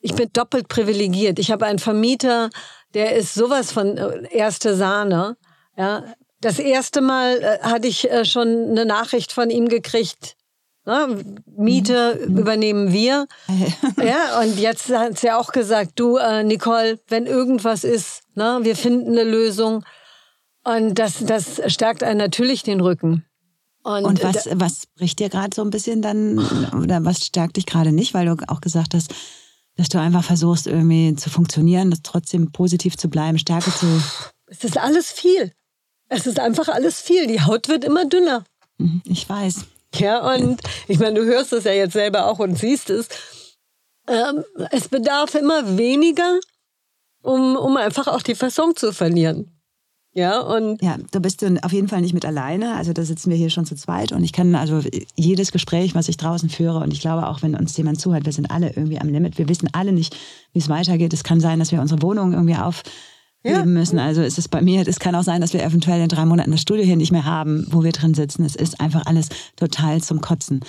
ich 0.00 0.14
bin 0.14 0.28
doppelt 0.32 0.68
privilegiert. 0.68 1.38
Ich 1.38 1.50
habe 1.50 1.66
einen 1.66 1.78
Vermieter, 1.78 2.50
der 2.92 3.16
ist 3.16 3.34
sowas 3.34 3.72
von 3.72 3.96
äh, 3.96 4.28
erste 4.30 4.76
Sahne. 4.76 5.36
Ja, 5.76 6.04
das 6.40 6.58
erste 6.58 7.00
Mal 7.00 7.42
äh, 7.42 7.58
hatte 7.62 7.88
ich 7.88 8.10
äh, 8.10 8.24
schon 8.24 8.70
eine 8.70 8.84
Nachricht 8.84 9.32
von 9.32 9.48
ihm 9.48 9.68
gekriegt. 9.68 10.36
Ne? 10.84 11.24
Miete 11.56 12.20
mhm. 12.28 12.38
übernehmen 12.38 12.92
wir. 12.92 13.26
ja, 13.96 14.40
und 14.40 14.58
jetzt 14.58 14.90
hat 14.90 15.18
sie 15.18 15.32
auch 15.32 15.52
gesagt, 15.52 15.92
du, 15.96 16.18
Nicole, 16.44 17.00
wenn 17.08 17.26
irgendwas 17.26 17.82
ist, 17.84 18.22
ne, 18.34 18.58
wir 18.60 18.76
finden 18.76 19.12
eine 19.12 19.24
Lösung. 19.24 19.84
Und 20.64 20.98
das, 20.98 21.24
das 21.24 21.62
stärkt 21.72 22.02
einen 22.02 22.18
natürlich 22.18 22.62
den 22.62 22.80
Rücken. 22.80 23.24
Und, 23.84 24.04
und 24.06 24.22
was, 24.22 24.48
was 24.50 24.86
bricht 24.86 25.20
dir 25.20 25.28
gerade 25.28 25.54
so 25.54 25.62
ein 25.62 25.68
bisschen 25.68 26.00
dann 26.00 26.38
oder 26.82 27.04
was 27.04 27.26
stärkt 27.26 27.58
dich 27.58 27.66
gerade 27.66 27.92
nicht, 27.92 28.14
weil 28.14 28.24
du 28.24 28.36
auch 28.48 28.62
gesagt 28.62 28.94
hast, 28.94 29.14
dass 29.76 29.90
du 29.90 30.00
einfach 30.00 30.24
versuchst 30.24 30.66
irgendwie 30.66 31.14
zu 31.16 31.28
funktionieren, 31.28 31.90
dass 31.90 32.00
trotzdem 32.02 32.50
positiv 32.50 32.96
zu 32.96 33.08
bleiben, 33.08 33.38
Stärke 33.38 33.70
zu. 33.70 33.86
Es 34.46 34.64
ist 34.64 34.78
alles 34.78 35.12
viel. 35.12 35.52
Es 36.08 36.26
ist 36.26 36.40
einfach 36.40 36.68
alles 36.68 37.00
viel. 37.00 37.26
Die 37.26 37.42
Haut 37.42 37.68
wird 37.68 37.84
immer 37.84 38.06
dünner. 38.06 38.44
Mhm, 38.78 39.02
ich 39.04 39.28
weiß. 39.28 39.66
Ja, 39.96 40.34
und 40.34 40.60
ich 40.88 40.98
meine, 40.98 41.20
du 41.20 41.26
hörst 41.26 41.52
es 41.52 41.64
ja 41.64 41.72
jetzt 41.72 41.92
selber 41.92 42.26
auch 42.26 42.38
und 42.38 42.58
siehst 42.58 42.88
es. 42.88 43.08
Ähm, 44.08 44.44
es 44.70 44.88
bedarf 44.88 45.34
immer 45.34 45.76
weniger, 45.76 46.40
um, 47.22 47.56
um 47.56 47.76
einfach 47.76 48.06
auch 48.06 48.22
die 48.22 48.34
Fassung 48.34 48.76
zu 48.76 48.92
verlieren. 48.92 49.53
Ja, 50.14 50.40
und. 50.40 50.80
Ja, 50.80 50.96
da 51.10 51.18
bist 51.18 51.42
du 51.42 51.58
auf 51.62 51.72
jeden 51.72 51.88
Fall 51.88 52.00
nicht 52.00 52.14
mit 52.14 52.24
alleine. 52.24 52.76
Also 52.76 52.92
da 52.92 53.02
sitzen 53.02 53.30
wir 53.30 53.36
hier 53.36 53.50
schon 53.50 53.66
zu 53.66 53.74
zweit 53.74 54.12
und 54.12 54.22
ich 54.22 54.32
kann 54.32 54.54
also 54.54 54.80
jedes 55.16 55.50
Gespräch, 55.50 55.94
was 55.94 56.08
ich 56.08 56.16
draußen 56.16 56.48
führe 56.48 56.78
und 56.78 56.92
ich 56.92 57.00
glaube 57.00 57.26
auch, 57.26 57.42
wenn 57.42 57.56
uns 57.56 57.76
jemand 57.76 58.00
zuhört, 58.00 58.24
wir 58.24 58.32
sind 58.32 58.50
alle 58.50 58.70
irgendwie 58.70 59.00
am 59.00 59.08
Limit. 59.08 59.38
Wir 59.38 59.48
wissen 59.48 59.68
alle 59.72 59.92
nicht, 59.92 60.16
wie 60.52 60.60
es 60.60 60.68
weitergeht. 60.68 61.12
Es 61.12 61.24
kann 61.24 61.40
sein, 61.40 61.58
dass 61.58 61.72
wir 61.72 61.80
unsere 61.80 62.00
Wohnung 62.00 62.32
irgendwie 62.32 62.54
aufgeben 62.54 62.92
ja. 63.42 63.64
müssen. 63.64 63.98
Also 63.98 64.22
es 64.22 64.38
ist 64.38 64.48
bei 64.48 64.62
mir, 64.62 64.86
es 64.86 65.00
kann 65.00 65.16
auch 65.16 65.24
sein, 65.24 65.40
dass 65.40 65.52
wir 65.52 65.64
eventuell 65.64 66.00
in 66.00 66.08
drei 66.08 66.24
Monaten 66.24 66.52
das 66.52 66.60
Studio 66.60 66.84
hier 66.84 66.96
nicht 66.96 67.12
mehr 67.12 67.24
haben, 67.24 67.66
wo 67.70 67.82
wir 67.82 67.92
drin 67.92 68.14
sitzen. 68.14 68.44
Es 68.44 68.54
ist 68.54 68.80
einfach 68.80 69.06
alles 69.06 69.30
total 69.56 70.00
zum 70.00 70.20
Kotzen. 70.20 70.60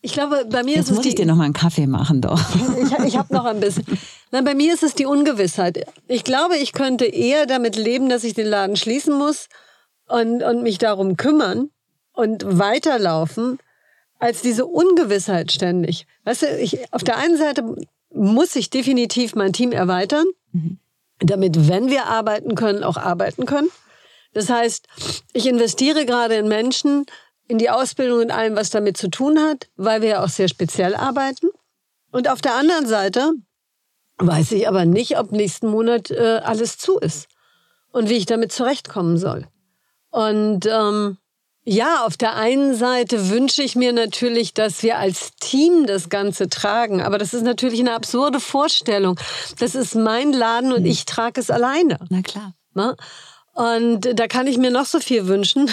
Ich 0.00 0.12
glaube, 0.12 0.46
bei 0.48 0.62
mir 0.62 0.76
Jetzt 0.76 0.84
ist 0.84 0.90
es. 0.90 0.96
muss 0.96 1.06
ich 1.06 1.16
dir 1.16 1.26
noch 1.26 1.34
mal 1.34 1.44
einen 1.44 1.54
Kaffee 1.54 1.86
machen, 1.86 2.20
doch. 2.20 2.40
Ich, 2.82 3.06
ich 3.06 3.16
habe 3.16 3.34
noch 3.34 3.44
ein 3.44 3.60
bisschen. 3.60 3.84
Nein, 4.30 4.44
bei 4.44 4.54
mir 4.54 4.72
ist 4.72 4.82
es 4.82 4.94
die 4.94 5.06
Ungewissheit. 5.06 5.86
Ich 6.06 6.22
glaube, 6.22 6.56
ich 6.56 6.72
könnte 6.72 7.04
eher 7.04 7.46
damit 7.46 7.76
leben, 7.76 8.08
dass 8.08 8.24
ich 8.24 8.34
den 8.34 8.46
Laden 8.46 8.76
schließen 8.76 9.16
muss 9.16 9.48
und, 10.06 10.42
und 10.42 10.62
mich 10.62 10.78
darum 10.78 11.16
kümmern 11.16 11.70
und 12.12 12.58
weiterlaufen, 12.58 13.58
als 14.18 14.42
diese 14.42 14.66
Ungewissheit 14.66 15.52
ständig. 15.52 16.06
Weißt 16.24 16.42
du, 16.42 16.58
ich, 16.58 16.92
auf 16.92 17.02
der 17.02 17.16
einen 17.16 17.36
Seite 17.36 17.76
muss 18.12 18.56
ich 18.56 18.70
definitiv 18.70 19.34
mein 19.34 19.52
Team 19.52 19.72
erweitern, 19.72 20.26
mhm. 20.52 20.78
damit, 21.20 21.68
wenn 21.68 21.88
wir 21.88 22.06
arbeiten 22.06 22.54
können, 22.54 22.84
auch 22.84 22.96
arbeiten 22.96 23.46
können. 23.46 23.68
Das 24.34 24.50
heißt, 24.50 24.86
ich 25.32 25.46
investiere 25.46 26.06
gerade 26.06 26.34
in 26.34 26.48
Menschen, 26.48 27.06
in 27.48 27.58
die 27.58 27.70
Ausbildung 27.70 28.20
und 28.20 28.30
allem, 28.30 28.56
was 28.56 28.70
damit 28.70 28.96
zu 28.96 29.08
tun 29.08 29.38
hat, 29.38 29.68
weil 29.76 30.02
wir 30.02 30.08
ja 30.08 30.24
auch 30.24 30.28
sehr 30.28 30.48
speziell 30.48 30.94
arbeiten. 30.94 31.48
Und 32.12 32.28
auf 32.28 32.40
der 32.40 32.54
anderen 32.54 32.86
Seite 32.86 33.32
weiß 34.18 34.52
ich 34.52 34.68
aber 34.68 34.84
nicht, 34.84 35.18
ob 35.18 35.32
nächsten 35.32 35.68
Monat 35.68 36.10
äh, 36.10 36.40
alles 36.44 36.78
zu 36.78 36.98
ist 36.98 37.28
und 37.90 38.08
wie 38.08 38.16
ich 38.16 38.26
damit 38.26 38.52
zurechtkommen 38.52 39.18
soll. 39.18 39.46
Und 40.10 40.66
ähm, 40.66 41.18
Ja, 41.70 42.06
auf 42.06 42.16
der 42.16 42.34
einen 42.36 42.74
Seite 42.74 43.28
wünsche 43.28 43.62
ich 43.62 43.76
mir 43.76 43.92
natürlich, 43.92 44.54
dass 44.54 44.82
wir 44.82 44.96
als 44.96 45.36
Team 45.38 45.86
das 45.86 46.08
Ganze 46.08 46.48
tragen. 46.48 47.02
Aber 47.02 47.18
das 47.18 47.34
ist 47.34 47.42
natürlich 47.42 47.80
eine 47.80 47.92
absurde 47.92 48.40
Vorstellung. 48.40 49.20
Das 49.58 49.74
ist 49.74 49.94
mein 49.94 50.32
Laden 50.32 50.72
und 50.72 50.84
hm. 50.84 50.86
ich 50.86 51.04
trage 51.04 51.38
es 51.38 51.50
alleine. 51.50 51.98
Na 52.08 52.22
klar. 52.22 52.54
Ne? 52.72 52.96
Und 53.52 54.18
da 54.18 54.26
kann 54.28 54.46
ich 54.46 54.56
mir 54.56 54.70
noch 54.70 54.86
so 54.86 54.98
viel 54.98 55.26
wünschen. 55.26 55.70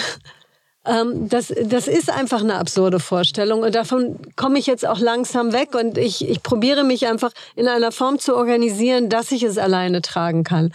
Ähm, 0.86 1.28
das, 1.28 1.52
das 1.64 1.88
ist 1.88 2.10
einfach 2.10 2.40
eine 2.40 2.56
absurde 2.56 3.00
Vorstellung 3.00 3.62
und 3.62 3.74
davon 3.74 4.18
komme 4.36 4.58
ich 4.58 4.66
jetzt 4.66 4.86
auch 4.86 5.00
langsam 5.00 5.52
weg 5.52 5.74
und 5.74 5.98
ich, 5.98 6.28
ich 6.28 6.42
probiere 6.42 6.84
mich 6.84 7.06
einfach 7.06 7.32
in 7.54 7.68
einer 7.68 7.92
Form 7.92 8.18
zu 8.18 8.36
organisieren, 8.36 9.08
dass 9.08 9.32
ich 9.32 9.42
es 9.42 9.58
alleine 9.58 10.02
tragen 10.02 10.44
kann. 10.44 10.72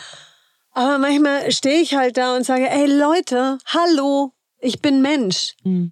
Aber 0.74 0.98
manchmal 0.98 1.52
stehe 1.52 1.82
ich 1.82 1.96
halt 1.96 2.18
da 2.18 2.36
und 2.36 2.46
sage, 2.46 2.70
ey 2.70 2.86
Leute, 2.86 3.58
hallo, 3.66 4.34
ich 4.60 4.82
bin 4.82 5.02
Mensch. 5.02 5.56
Mhm. 5.64 5.92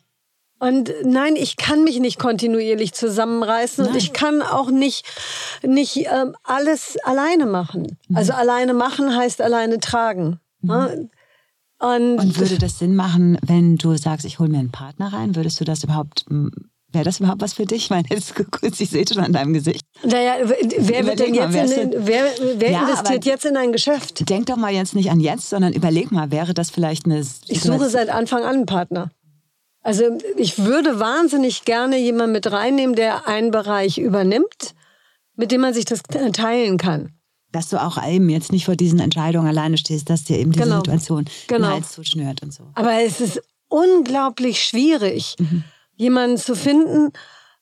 Und 0.59 0.91
nein, 1.03 1.37
ich 1.37 1.55
kann 1.55 1.85
mich 1.85 1.99
nicht 1.99 2.19
kontinuierlich 2.19 2.93
zusammenreißen 2.93 3.85
nein. 3.85 3.93
und 3.93 3.97
ich 3.97 4.11
kann 4.11 4.41
auch 4.41 4.69
nicht, 4.69 5.05
nicht 5.63 6.05
ähm, 6.11 6.35
alles 6.43 6.97
alleine 7.03 7.45
machen. 7.45 7.97
Mhm. 8.09 8.17
Also 8.17 8.33
alleine 8.33 8.73
machen 8.73 9.15
heißt 9.15 9.41
alleine 9.41 9.79
tragen. 9.79 10.39
Mhm. 10.61 11.09
Und, 11.79 12.19
und, 12.19 12.39
würde 12.39 12.57
das 12.57 12.77
Sinn 12.77 12.95
machen, 12.95 13.37
wenn 13.41 13.77
du 13.77 13.95
sagst, 13.95 14.25
ich 14.25 14.39
hole 14.39 14.49
mir 14.49 14.59
einen 14.59 14.71
Partner 14.71 15.13
rein? 15.13 15.35
Würdest 15.35 15.61
du 15.61 15.65
das 15.65 15.81
überhaupt, 15.83 16.25
wäre 16.91 17.05
das 17.05 17.21
überhaupt 17.21 17.41
was 17.41 17.53
für 17.53 17.65
dich? 17.65 17.83
Ich 17.85 17.89
meine, 17.89 18.07
jetzt 18.09 18.35
kurz, 18.51 18.79
ich 18.81 18.89
sehe 18.89 19.05
schon 19.07 19.23
an 19.23 19.31
deinem 19.31 19.53
Gesicht. 19.53 19.85
Naja, 20.03 20.33
wer 20.43 21.05
wird 21.05 21.19
denn 21.19 21.33
jetzt 21.33 21.53
mal, 21.53 21.71
in, 21.71 21.93
wer, 21.99 22.25
wer 22.57 22.71
ja, 22.71 22.81
investiert 22.81 23.25
jetzt 23.25 23.45
in 23.45 23.55
ein 23.55 23.71
Geschäft? 23.71 24.29
Denk 24.29 24.47
doch 24.47 24.57
mal 24.57 24.73
jetzt 24.73 24.93
nicht 24.93 25.09
an 25.09 25.21
jetzt, 25.21 25.49
sondern 25.49 25.71
überleg 25.71 26.11
mal, 26.11 26.31
wäre 26.31 26.53
das 26.53 26.69
vielleicht 26.69 27.05
eine... 27.05 27.25
Ich 27.47 27.61
suche 27.61 27.89
seit 27.89 28.09
Anfang 28.09 28.43
an 28.43 28.55
einen 28.55 28.65
Partner. 28.65 29.11
Also 29.81 30.03
ich 30.35 30.59
würde 30.59 30.99
wahnsinnig 30.99 31.63
gerne 31.63 31.97
jemanden 31.97 32.33
mit 32.33 32.51
reinnehmen, 32.51 32.95
der 32.95 33.27
einen 33.27 33.51
Bereich 33.51 33.97
übernimmt, 33.97 34.75
mit 35.37 35.51
dem 35.53 35.61
man 35.61 35.73
sich 35.73 35.85
das 35.85 36.03
teilen 36.03 36.77
kann 36.77 37.13
dass 37.51 37.69
du 37.69 37.81
auch 37.81 38.03
eben 38.05 38.29
jetzt 38.29 38.51
nicht 38.51 38.65
vor 38.65 38.75
diesen 38.75 38.99
Entscheidungen 38.99 39.47
alleine 39.47 39.77
stehst, 39.77 40.09
dass 40.09 40.23
dir 40.23 40.37
eben 40.37 40.51
diese 40.51 40.65
genau. 40.65 40.77
Situation 40.77 41.25
genau. 41.47 41.67
den 41.67 41.73
Hals 41.75 41.91
zuschnürt 41.91 42.43
und 42.43 42.53
so. 42.53 42.63
Aber 42.75 43.01
es 43.01 43.21
ist 43.21 43.41
unglaublich 43.67 44.63
schwierig, 44.63 45.35
mhm. 45.39 45.63
jemanden 45.95 46.37
zu 46.37 46.55
finden. 46.55 47.11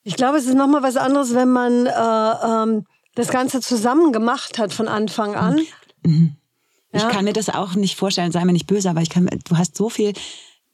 Ich 0.03 0.15
glaube, 0.15 0.37
es 0.37 0.45
ist 0.45 0.55
nochmal 0.55 0.83
was 0.83 0.97
anderes, 0.97 1.33
wenn 1.33 1.49
man 1.49 1.85
äh, 1.85 1.91
ähm, 1.91 2.85
das 3.15 3.29
Ganze 3.29 3.61
zusammen 3.61 4.11
gemacht 4.11 4.57
hat 4.57 4.73
von 4.73 4.87
Anfang 4.87 5.35
an. 5.35 5.61
Mhm. 6.03 6.35
Ja. 6.93 7.07
Ich 7.07 7.13
kann 7.13 7.25
mir 7.25 7.33
das 7.33 7.49
auch 7.49 7.75
nicht 7.75 7.95
vorstellen, 7.95 8.31
sei 8.31 8.45
mir 8.45 8.53
nicht 8.53 8.67
böse, 8.67 8.89
aber 8.89 9.01
ich 9.01 9.09
kann, 9.09 9.27
du 9.27 9.57
hast 9.57 9.75
so 9.75 9.89
viel, 9.89 10.13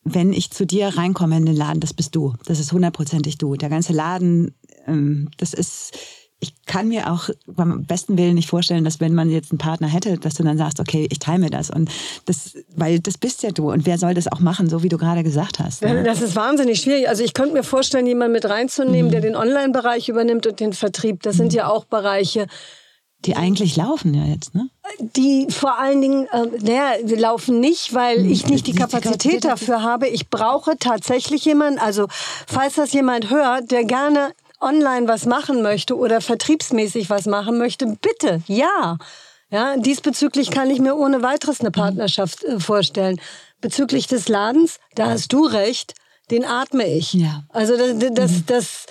wenn 0.04 0.34
ich 0.34 0.52
zu 0.52 0.66
dir 0.66 0.90
reinkomme 0.90 1.38
in 1.38 1.46
den 1.46 1.56
Laden, 1.56 1.80
das 1.80 1.94
bist 1.94 2.16
du. 2.16 2.34
Das 2.46 2.60
ist 2.60 2.72
hundertprozentig 2.72 3.38
du. 3.38 3.56
Der 3.56 3.70
ganze 3.70 3.94
Laden, 3.94 4.54
ähm, 4.86 5.30
das 5.38 5.54
ist 5.54 5.98
ich 6.44 6.54
kann 6.66 6.90
mir 6.90 7.12
auch 7.12 7.30
beim 7.48 7.86
besten 7.86 8.18
Willen 8.18 8.36
nicht 8.36 8.50
vorstellen, 8.50 8.84
dass 8.84 9.00
wenn 9.00 9.16
man 9.16 9.30
jetzt 9.30 9.52
einen 9.52 9.58
Partner 9.58 9.88
hätte, 9.88 10.18
dass 10.18 10.36
du 10.36 10.44
dann 10.44 10.58
sagst, 10.58 10.80
okay, 10.80 11.08
ich 11.10 11.20
teile 11.20 11.40
mir 11.40 11.50
das. 11.50 11.70
Und 11.70 11.90
das, 12.26 12.56
weil 12.76 13.00
das 13.00 13.18
bist 13.18 13.44
ja 13.44 13.52
du. 13.52 13.72
Und 13.72 13.86
wer 13.86 13.98
soll 13.98 14.14
das 14.14 14.32
auch 14.32 14.40
machen, 14.40 14.70
so 14.70 14.84
wie 14.84 14.90
du 14.90 14.98
gerade 14.98 15.24
gesagt 15.24 15.60
hast? 15.60 15.82
Ne? 15.82 16.04
Das 16.04 16.22
ist 16.22 16.36
wahnsinnig 16.36 16.82
schwierig. 16.82 17.08
Also 17.08 17.24
ich 17.24 17.34
könnte 17.34 17.54
mir 17.54 17.64
vorstellen, 17.64 18.06
jemanden 18.06 18.34
mit 18.34 18.46
reinzunehmen, 18.46 19.08
mhm. 19.08 19.12
der 19.12 19.22
den 19.22 19.36
Online-Bereich 19.36 20.10
übernimmt 20.10 20.46
und 20.46 20.60
den 20.60 20.74
Vertrieb. 20.74 21.24
Das 21.24 21.36
mhm. 21.36 21.38
sind 21.38 21.54
ja 21.54 21.70
auch 21.70 21.86
Bereiche, 21.86 22.48
die 23.26 23.38
eigentlich 23.38 23.78
laufen 23.78 24.14
ja 24.14 24.26
jetzt, 24.26 24.54
ne? 24.54 24.70
Die 25.00 25.48
vor 25.50 25.80
allen 25.80 26.02
Dingen, 26.02 26.28
äh, 26.34 26.46
naja, 26.62 26.92
die 27.04 27.16
laufen 27.16 27.62
nicht, 27.62 27.94
weil 27.94 28.18
hm, 28.18 28.30
ich 28.30 28.48
nicht 28.48 28.68
die 28.68 28.76
Kapazität 28.76 29.46
dafür 29.46 29.82
habe. 29.82 30.08
Ich 30.10 30.30
brauche 30.30 30.78
tatsächlich 30.78 31.46
jemanden, 31.46 31.80
also 31.80 32.08
falls 32.48 32.76
das 32.76 32.92
jemand 32.92 33.30
hört, 33.30 33.72
der 33.72 33.86
gerne 33.86 34.34
online 34.64 35.08
was 35.08 35.26
machen 35.26 35.62
möchte 35.62 35.98
oder 35.98 36.22
vertriebsmäßig 36.22 37.10
was 37.10 37.26
machen 37.26 37.58
möchte, 37.58 37.86
bitte, 37.86 38.42
ja. 38.48 38.98
Ja, 39.50 39.78
diesbezüglich 39.78 40.50
kann 40.50 40.72
ich 40.72 40.80
mir 40.80 40.96
ohne 40.96 41.22
weiteres 41.22 41.60
eine 41.60 41.70
Partnerschaft 41.70 42.44
äh, 42.44 42.60
vorstellen. 42.60 43.22
Bezüglich 43.62 44.08
des 44.08 44.28
Ladens, 44.28 44.80
da 44.96 45.12
hast 45.12 45.32
du 45.32 45.46
recht, 45.46 45.94
den 46.32 46.44
atme 46.44 46.88
ich. 46.88 47.14
Ja. 47.14 47.44
Also 47.50 47.78
das, 47.78 48.14
das, 48.14 48.32
mhm. 48.32 48.46
das, 48.48 48.86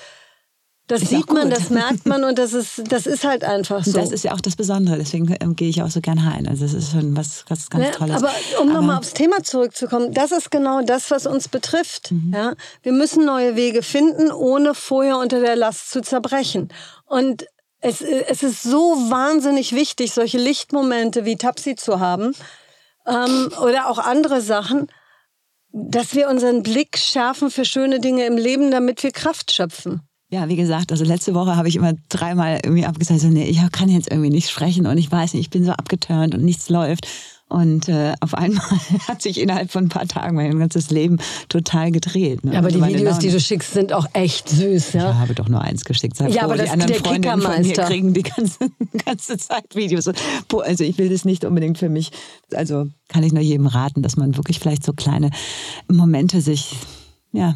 das 0.93 1.09
sieht 1.09 1.33
man, 1.33 1.51
das 1.51 1.71
merkt 1.71 2.07
man 2.07 2.25
und 2.25 2.39
das 2.39 2.53
ist, 2.53 2.83
das 2.91 3.07
ist 3.07 3.25
halt 3.25 3.45
einfach 3.45 3.85
so. 3.85 3.93
Das 3.93 4.13
ist 4.13 4.25
ja 4.25 4.33
auch 4.33 4.41
das 4.41 4.57
Besondere, 4.57 4.99
deswegen 4.99 5.35
ähm, 5.41 5.57
gehe 5.57 5.69
ich 5.69 5.83
auch 5.83 5.91
so 5.91 6.01
gerne 6.01 6.25
rein. 6.31 6.47
Also 6.47 6.65
das 6.65 6.75
ist 6.75 6.93
schon 6.93 7.17
was, 7.17 7.45
was 7.49 7.71
ganz 7.71 7.87
ja, 7.87 7.91
Tolles. 7.93 8.17
Aber 8.17 8.31
um 8.61 8.73
nochmal 8.73 8.99
aufs 8.99 9.15
Thema 9.15 9.43
zurückzukommen, 9.43 10.13
das 10.13 10.33
ist 10.33 10.51
genau 10.51 10.83
das, 10.83 11.11
was 11.11 11.27
uns 11.27 11.49
betrifft. 11.49 12.13
Mhm. 12.13 12.33
Ja? 12.35 12.55
Wir 12.83 12.93
müssen 12.93 13.25
neue 13.25 13.57
Wege 13.57 13.83
finden, 13.83 14.31
ohne 14.31 14.75
vorher 14.75 15.19
unter 15.19 15.41
der 15.41 15.57
Last 15.57 15.91
zu 15.91 16.03
zerbrechen. 16.03 16.69
Und 17.07 17.47
es, 17.81 18.01
es 18.01 18.43
ist 18.43 18.63
so 18.63 18.97
wahnsinnig 19.11 19.75
wichtig, 19.75 20.13
solche 20.13 20.39
Lichtmomente 20.39 21.25
wie 21.25 21.37
Tapsi 21.37 21.75
zu 21.75 22.01
haben 22.01 22.35
ähm, 23.07 23.51
oder 23.61 23.89
auch 23.89 23.99
andere 23.99 24.41
Sachen, 24.41 24.89
dass 25.73 26.15
wir 26.15 26.29
unseren 26.29 26.63
Blick 26.63 26.99
schärfen 26.99 27.51
für 27.51 27.65
schöne 27.65 27.99
Dinge 27.99 28.27
im 28.27 28.37
Leben, 28.37 28.71
damit 28.71 29.03
wir 29.03 29.11
Kraft 29.11 29.53
schöpfen. 29.53 30.03
Ja, 30.33 30.49
wie 30.49 30.57
gesagt, 30.57 30.93
also 30.93 31.05
letzte 31.05 31.35
Woche 31.35 31.57
habe 31.57 31.69
ich 31.69 31.77
immer 31.77 31.93
dreimal 32.09 32.59
irgendwie 32.65 32.87
abgesagt, 32.87 33.21
so, 33.21 33.29
nee, 33.29 33.45
ich 33.45 33.61
kann 33.71 33.91
jetzt 33.91 34.11
irgendwie 34.11 34.31
nicht 34.31 34.49
sprechen 34.49 34.87
und 34.87 34.97
ich 34.97 35.13
weiß 35.13 35.35
nicht, 35.35 35.43
ich 35.43 35.51
bin 35.51 35.63
so 35.63 35.73
abgeturnt 35.73 36.35
und 36.35 36.43
nichts 36.43 36.71
läuft. 36.71 37.07
Und 37.49 37.91
äh, 37.91 38.15
auf 38.21 38.33
einmal 38.33 38.65
hat 39.09 39.21
sich 39.21 39.39
innerhalb 39.39 39.71
von 39.71 39.85
ein 39.85 39.89
paar 39.91 40.09
Tagen 40.09 40.37
mein 40.37 40.59
ganzes 40.59 40.89
Leben 40.89 41.19
total 41.51 41.93
gedreht. 41.93 42.45
Ne? 42.45 42.55
Ja, 42.55 42.61
aber 42.61 42.69
also 42.69 42.81
die 42.81 42.87
Videos, 42.87 43.11
Laune. 43.11 43.19
die 43.19 43.31
du 43.31 43.41
schickst, 43.41 43.75
sind 43.75 43.93
auch 43.93 44.07
echt 44.15 44.49
süß. 44.49 44.95
Ja? 44.95 45.11
Ich 45.11 45.17
habe 45.19 45.35
doch 45.35 45.51
nur 45.51 45.61
eins 45.61 45.85
geschickt. 45.85 46.17
Sei 46.17 46.29
ja, 46.29 46.31
froh, 46.31 46.45
aber 46.45 46.57
das, 46.57 46.65
die 46.65 46.73
anderen 46.73 46.93
der 46.93 47.01
Freundinnen 47.03 47.43
von 47.43 47.61
mir 47.61 47.75
kriegen 47.75 48.15
die 48.15 48.23
ganze, 48.23 48.59
ganze 49.05 49.37
Zeit 49.37 49.75
Videos. 49.75 50.09
Also 50.09 50.83
ich 50.83 50.97
will 50.97 51.11
das 51.11 51.27
nicht 51.27 51.45
unbedingt 51.45 51.77
für 51.77 51.91
mich. 51.91 52.11
Also 52.55 52.87
kann 53.09 53.23
ich 53.23 53.35
nur 53.35 53.43
jedem 53.43 53.67
raten, 53.67 54.01
dass 54.01 54.17
man 54.17 54.35
wirklich 54.39 54.61
vielleicht 54.61 54.83
so 54.83 54.95
kleine 54.95 55.29
Momente 55.89 56.41
sich 56.41 56.75
ja, 57.33 57.55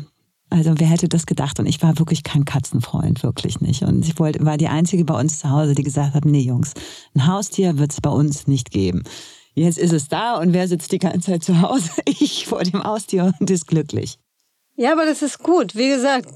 also 0.50 0.74
wer 0.76 0.86
hätte 0.86 1.08
das 1.08 1.26
gedacht? 1.26 1.58
Und 1.58 1.66
ich 1.66 1.82
war 1.82 1.98
wirklich 1.98 2.22
kein 2.22 2.44
Katzenfreund, 2.44 3.22
wirklich 3.22 3.60
nicht. 3.60 3.82
Und 3.82 4.06
ich 4.06 4.18
wollte, 4.18 4.44
war 4.44 4.56
die 4.56 4.68
Einzige 4.68 5.04
bei 5.04 5.18
uns 5.18 5.40
zu 5.40 5.50
Hause, 5.50 5.74
die 5.74 5.82
gesagt 5.82 6.14
hat, 6.14 6.24
nee 6.24 6.40
Jungs, 6.40 6.74
ein 7.14 7.26
Haustier 7.26 7.78
wird 7.78 7.92
es 7.92 8.00
bei 8.00 8.10
uns 8.10 8.46
nicht 8.46 8.70
geben. 8.70 9.02
Jetzt 9.54 9.78
ist 9.78 9.92
es 9.92 10.08
da 10.08 10.36
und 10.36 10.52
wer 10.52 10.68
sitzt 10.68 10.92
die 10.92 10.98
ganze 10.98 11.32
Zeit 11.32 11.42
zu 11.42 11.60
Hause? 11.60 11.90
Ich 12.06 12.46
vor 12.46 12.62
dem 12.62 12.84
Haustier 12.84 13.34
und 13.40 13.50
ist 13.50 13.66
glücklich. 13.66 14.18
Ja, 14.76 14.92
aber 14.92 15.06
das 15.06 15.22
ist 15.22 15.42
gut. 15.42 15.74
Wie 15.74 15.88
gesagt, 15.88 16.28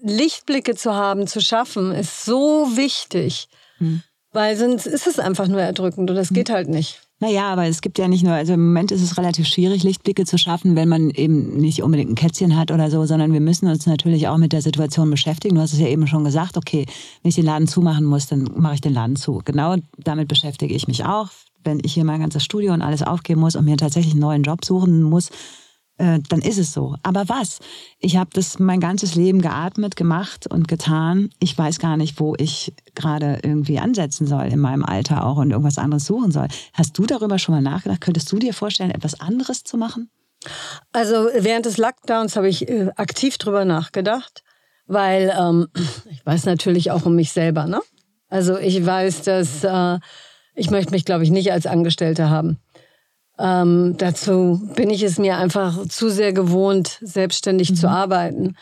Lichtblicke 0.00 0.76
zu 0.76 0.94
haben, 0.94 1.26
zu 1.26 1.40
schaffen, 1.40 1.90
ist 1.90 2.24
so 2.24 2.68
wichtig. 2.76 3.48
Hm. 3.78 4.02
Weil 4.30 4.56
sonst 4.56 4.86
ist 4.86 5.06
es 5.06 5.18
einfach 5.18 5.48
nur 5.48 5.60
erdrückend 5.60 6.08
und 6.08 6.16
das 6.16 6.28
hm. 6.28 6.34
geht 6.34 6.50
halt 6.50 6.68
nicht. 6.68 7.01
Naja, 7.22 7.52
aber 7.52 7.66
es 7.68 7.82
gibt 7.82 8.00
ja 8.00 8.08
nicht 8.08 8.24
nur, 8.24 8.32
also 8.32 8.54
im 8.54 8.66
Moment 8.66 8.90
ist 8.90 9.00
es 9.00 9.16
relativ 9.16 9.46
schwierig, 9.46 9.84
Lichtblicke 9.84 10.24
zu 10.24 10.38
schaffen, 10.38 10.74
wenn 10.74 10.88
man 10.88 11.10
eben 11.10 11.56
nicht 11.56 11.80
unbedingt 11.80 12.10
ein 12.10 12.16
Kätzchen 12.16 12.56
hat 12.56 12.72
oder 12.72 12.90
so, 12.90 13.06
sondern 13.06 13.32
wir 13.32 13.38
müssen 13.38 13.68
uns 13.68 13.86
natürlich 13.86 14.26
auch 14.26 14.38
mit 14.38 14.52
der 14.52 14.60
Situation 14.60 15.08
beschäftigen. 15.08 15.54
Du 15.54 15.60
hast 15.60 15.72
es 15.72 15.78
ja 15.78 15.86
eben 15.86 16.08
schon 16.08 16.24
gesagt, 16.24 16.56
okay, 16.56 16.84
wenn 17.22 17.28
ich 17.28 17.36
den 17.36 17.44
Laden 17.44 17.68
zumachen 17.68 18.06
muss, 18.06 18.26
dann 18.26 18.50
mache 18.56 18.74
ich 18.74 18.80
den 18.80 18.92
Laden 18.92 19.14
zu. 19.14 19.40
Genau 19.44 19.76
damit 19.98 20.26
beschäftige 20.26 20.74
ich 20.74 20.88
mich 20.88 21.04
auch. 21.04 21.28
Wenn 21.62 21.78
ich 21.84 21.94
hier 21.94 22.04
mein 22.04 22.18
ganzes 22.18 22.42
Studio 22.42 22.72
und 22.72 22.82
alles 22.82 23.04
aufgeben 23.04 23.40
muss 23.40 23.54
und 23.54 23.66
mir 23.66 23.76
tatsächlich 23.76 24.14
einen 24.14 24.20
neuen 24.20 24.42
Job 24.42 24.64
suchen 24.64 25.04
muss, 25.04 25.30
äh, 25.98 26.20
dann 26.28 26.40
ist 26.40 26.58
es 26.58 26.72
so. 26.72 26.96
Aber 27.02 27.28
was? 27.28 27.58
Ich 27.98 28.16
habe 28.16 28.30
das 28.32 28.58
mein 28.58 28.80
ganzes 28.80 29.14
Leben 29.14 29.42
geatmet, 29.42 29.96
gemacht 29.96 30.46
und 30.46 30.66
getan. 30.68 31.30
Ich 31.38 31.56
weiß 31.56 31.78
gar 31.78 31.96
nicht, 31.96 32.18
wo 32.18 32.34
ich 32.38 32.72
gerade 32.94 33.40
irgendwie 33.42 33.78
ansetzen 33.78 34.26
soll 34.26 34.46
in 34.46 34.58
meinem 34.58 34.84
Alter 34.84 35.24
auch 35.24 35.36
und 35.36 35.50
irgendwas 35.50 35.78
anderes 35.78 36.06
suchen 36.06 36.32
soll. 36.32 36.48
Hast 36.72 36.98
du 36.98 37.06
darüber 37.06 37.38
schon 37.38 37.54
mal 37.54 37.62
nachgedacht? 37.62 38.00
Könntest 38.00 38.30
du 38.32 38.38
dir 38.38 38.54
vorstellen, 38.54 38.90
etwas 38.90 39.20
anderes 39.20 39.64
zu 39.64 39.76
machen? 39.76 40.10
Also 40.92 41.28
während 41.38 41.66
des 41.66 41.78
Lockdowns 41.78 42.36
habe 42.36 42.48
ich 42.48 42.68
äh, 42.68 42.90
aktiv 42.96 43.38
drüber 43.38 43.64
nachgedacht, 43.64 44.42
weil 44.86 45.32
ähm, 45.38 45.68
ich 46.10 46.24
weiß 46.24 46.46
natürlich 46.46 46.90
auch 46.90 47.06
um 47.06 47.14
mich 47.14 47.32
selber. 47.32 47.66
Ne? 47.66 47.80
Also 48.28 48.56
ich 48.58 48.84
weiß, 48.84 49.22
dass 49.22 49.62
äh, 49.62 49.98
ich 50.54 50.70
möchte 50.70 50.92
mich, 50.92 51.04
glaube 51.04 51.24
ich, 51.24 51.30
nicht 51.30 51.52
als 51.52 51.66
Angestellte 51.66 52.30
haben. 52.30 52.58
Ähm, 53.42 53.96
dazu 53.98 54.62
bin 54.76 54.88
ich 54.88 55.02
es 55.02 55.18
mir 55.18 55.36
einfach 55.36 55.88
zu 55.88 56.10
sehr 56.10 56.32
gewohnt, 56.32 56.98
selbstständig 57.00 57.70
mhm. 57.70 57.74
zu 57.74 57.90
arbeiten. 57.90 58.56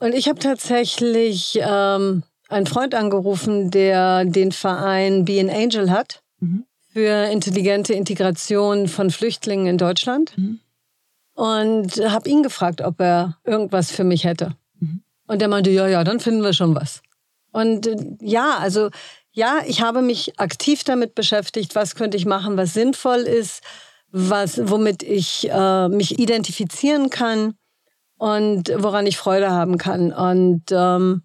Und 0.00 0.14
ich 0.14 0.28
habe 0.28 0.38
tatsächlich 0.38 1.58
ähm, 1.62 2.22
einen 2.50 2.66
Freund 2.66 2.94
angerufen, 2.94 3.70
der 3.70 4.26
den 4.26 4.52
Verein 4.52 5.24
Be 5.24 5.40
an 5.40 5.48
Angel 5.48 5.90
hat 5.90 6.22
mhm. 6.40 6.66
für 6.92 7.30
intelligente 7.30 7.94
Integration 7.94 8.86
von 8.86 9.10
Flüchtlingen 9.10 9.66
in 9.66 9.78
Deutschland. 9.78 10.36
Mhm. 10.36 10.60
Und 11.32 11.96
habe 11.96 12.28
ihn 12.28 12.42
gefragt, 12.42 12.82
ob 12.82 13.00
er 13.00 13.38
irgendwas 13.44 13.90
für 13.90 14.04
mich 14.04 14.24
hätte. 14.24 14.56
Mhm. 14.78 15.00
Und 15.26 15.40
er 15.40 15.48
meinte, 15.48 15.70
ja, 15.70 15.88
ja, 15.88 16.04
dann 16.04 16.20
finden 16.20 16.42
wir 16.42 16.52
schon 16.52 16.74
was. 16.74 17.00
Und 17.50 17.86
äh, 17.86 17.96
ja, 18.20 18.58
also 18.58 18.90
ja, 19.32 19.60
ich 19.66 19.80
habe 19.80 20.02
mich 20.02 20.38
aktiv 20.38 20.84
damit 20.84 21.14
beschäftigt, 21.14 21.74
was 21.74 21.94
könnte 21.94 22.18
ich 22.18 22.26
machen, 22.26 22.58
was 22.58 22.74
sinnvoll 22.74 23.20
ist 23.20 23.62
was, 24.10 24.70
womit 24.70 25.02
ich 25.02 25.48
äh, 25.50 25.88
mich 25.88 26.18
identifizieren 26.18 27.10
kann. 27.10 27.54
und 28.18 28.72
woran 28.76 29.06
ich 29.06 29.16
Freude 29.16 29.50
haben 29.50 29.78
kann. 29.78 30.12
Und 30.12 30.64
ähm, 30.70 31.22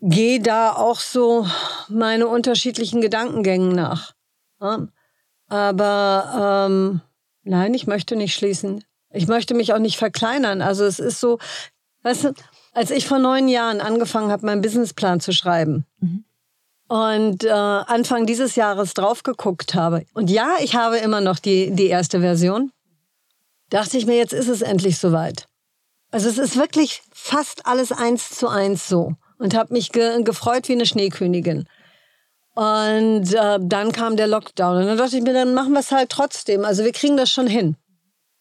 gehe 0.00 0.40
da 0.40 0.72
auch 0.72 1.00
so 1.00 1.46
meine 1.88 2.28
unterschiedlichen 2.28 3.00
Gedankengängen 3.00 3.74
nach. 3.74 4.12
Ja? 4.60 4.86
Aber 5.48 6.68
ähm, 6.68 7.00
nein, 7.42 7.74
ich 7.74 7.86
möchte 7.86 8.16
nicht 8.16 8.34
schließen. 8.34 8.84
Ich 9.10 9.26
möchte 9.26 9.54
mich 9.54 9.72
auch 9.72 9.78
nicht 9.78 9.96
verkleinern. 9.96 10.62
Also 10.62 10.84
es 10.84 10.98
ist 10.98 11.20
so, 11.20 11.38
weißt 12.02 12.24
du, 12.24 12.34
als 12.72 12.90
ich 12.90 13.06
vor 13.06 13.18
neun 13.18 13.48
Jahren 13.48 13.80
angefangen 13.80 14.30
habe, 14.30 14.46
meinen 14.46 14.62
Businessplan 14.62 15.20
zu 15.20 15.32
schreiben 15.32 15.86
mhm. 16.00 16.24
Und 16.88 17.44
äh, 17.44 17.50
Anfang 17.50 18.26
dieses 18.26 18.56
Jahres 18.56 18.94
drauf 18.94 19.22
geguckt 19.22 19.74
habe, 19.74 20.04
und 20.14 20.30
ja, 20.30 20.56
ich 20.60 20.74
habe 20.74 20.98
immer 20.98 21.20
noch 21.20 21.38
die, 21.38 21.70
die 21.70 21.86
erste 21.86 22.20
Version, 22.20 22.70
dachte 23.70 23.98
ich 23.98 24.06
mir, 24.06 24.16
jetzt 24.16 24.32
ist 24.32 24.48
es 24.48 24.62
endlich 24.62 24.98
soweit. 24.98 25.46
Also 26.10 26.28
es 26.28 26.38
ist 26.38 26.56
wirklich 26.56 27.02
fast 27.12 27.66
alles 27.66 27.90
eins 27.90 28.30
zu 28.30 28.48
eins 28.48 28.88
so 28.88 29.14
und 29.38 29.56
habe 29.56 29.72
mich 29.72 29.90
ge 29.90 30.22
gefreut 30.22 30.68
wie 30.68 30.74
eine 30.74 30.86
Schneekönigin. 30.86 31.66
Und 32.54 33.34
äh, 33.34 33.58
dann 33.60 33.90
kam 33.90 34.16
der 34.16 34.28
Lockdown 34.28 34.76
und 34.76 34.86
dann 34.86 34.96
dachte 34.96 35.16
ich 35.16 35.22
mir, 35.22 35.32
dann 35.32 35.54
machen 35.54 35.72
wir 35.72 35.80
es 35.80 35.90
halt 35.90 36.10
trotzdem. 36.10 36.64
Also 36.64 36.84
wir 36.84 36.92
kriegen 36.92 37.16
das 37.16 37.30
schon 37.30 37.48
hin. 37.48 37.76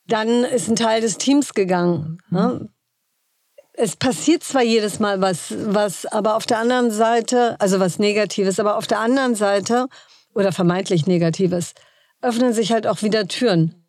Dann 0.08 0.44
ist 0.44 0.70
ein 0.70 0.76
Teil 0.76 1.02
des 1.02 1.18
Teams 1.18 1.54
gegangen. 1.54 2.20
Ne? 2.30 2.70
Es 3.76 3.96
passiert 3.96 4.44
zwar 4.44 4.62
jedes 4.62 5.00
Mal 5.00 5.20
was, 5.20 5.54
was, 5.58 6.06
aber 6.06 6.36
auf 6.36 6.46
der 6.46 6.60
anderen 6.60 6.92
Seite, 6.92 7.60
also 7.60 7.80
was 7.80 7.98
Negatives, 7.98 8.60
aber 8.60 8.78
auf 8.78 8.86
der 8.86 9.00
anderen 9.00 9.34
Seite 9.36 9.88
oder 10.36 10.52
vermeintlich 10.52 11.08
Negatives, 11.08 11.74
öffnen 12.22 12.54
sich 12.54 12.72
halt 12.72 12.86
auch 12.86 13.02
wieder 13.02 13.28
Türen. 13.28 13.88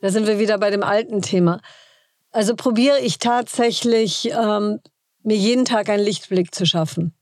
Da 0.00 0.10
sind 0.10 0.26
wir 0.26 0.38
wieder 0.38 0.58
bei 0.58 0.70
dem 0.70 0.82
alten 0.82 1.22
Thema. 1.22 1.60
Also 2.30 2.54
probiere 2.54 2.98
ich 3.00 3.18
tatsächlich, 3.18 4.30
ähm, 4.30 4.80
mir 5.22 5.36
jeden 5.36 5.64
Tag 5.64 5.88
einen 5.88 6.04
Lichtblick 6.04 6.54
zu 6.54 6.66
schaffen. 6.66 7.14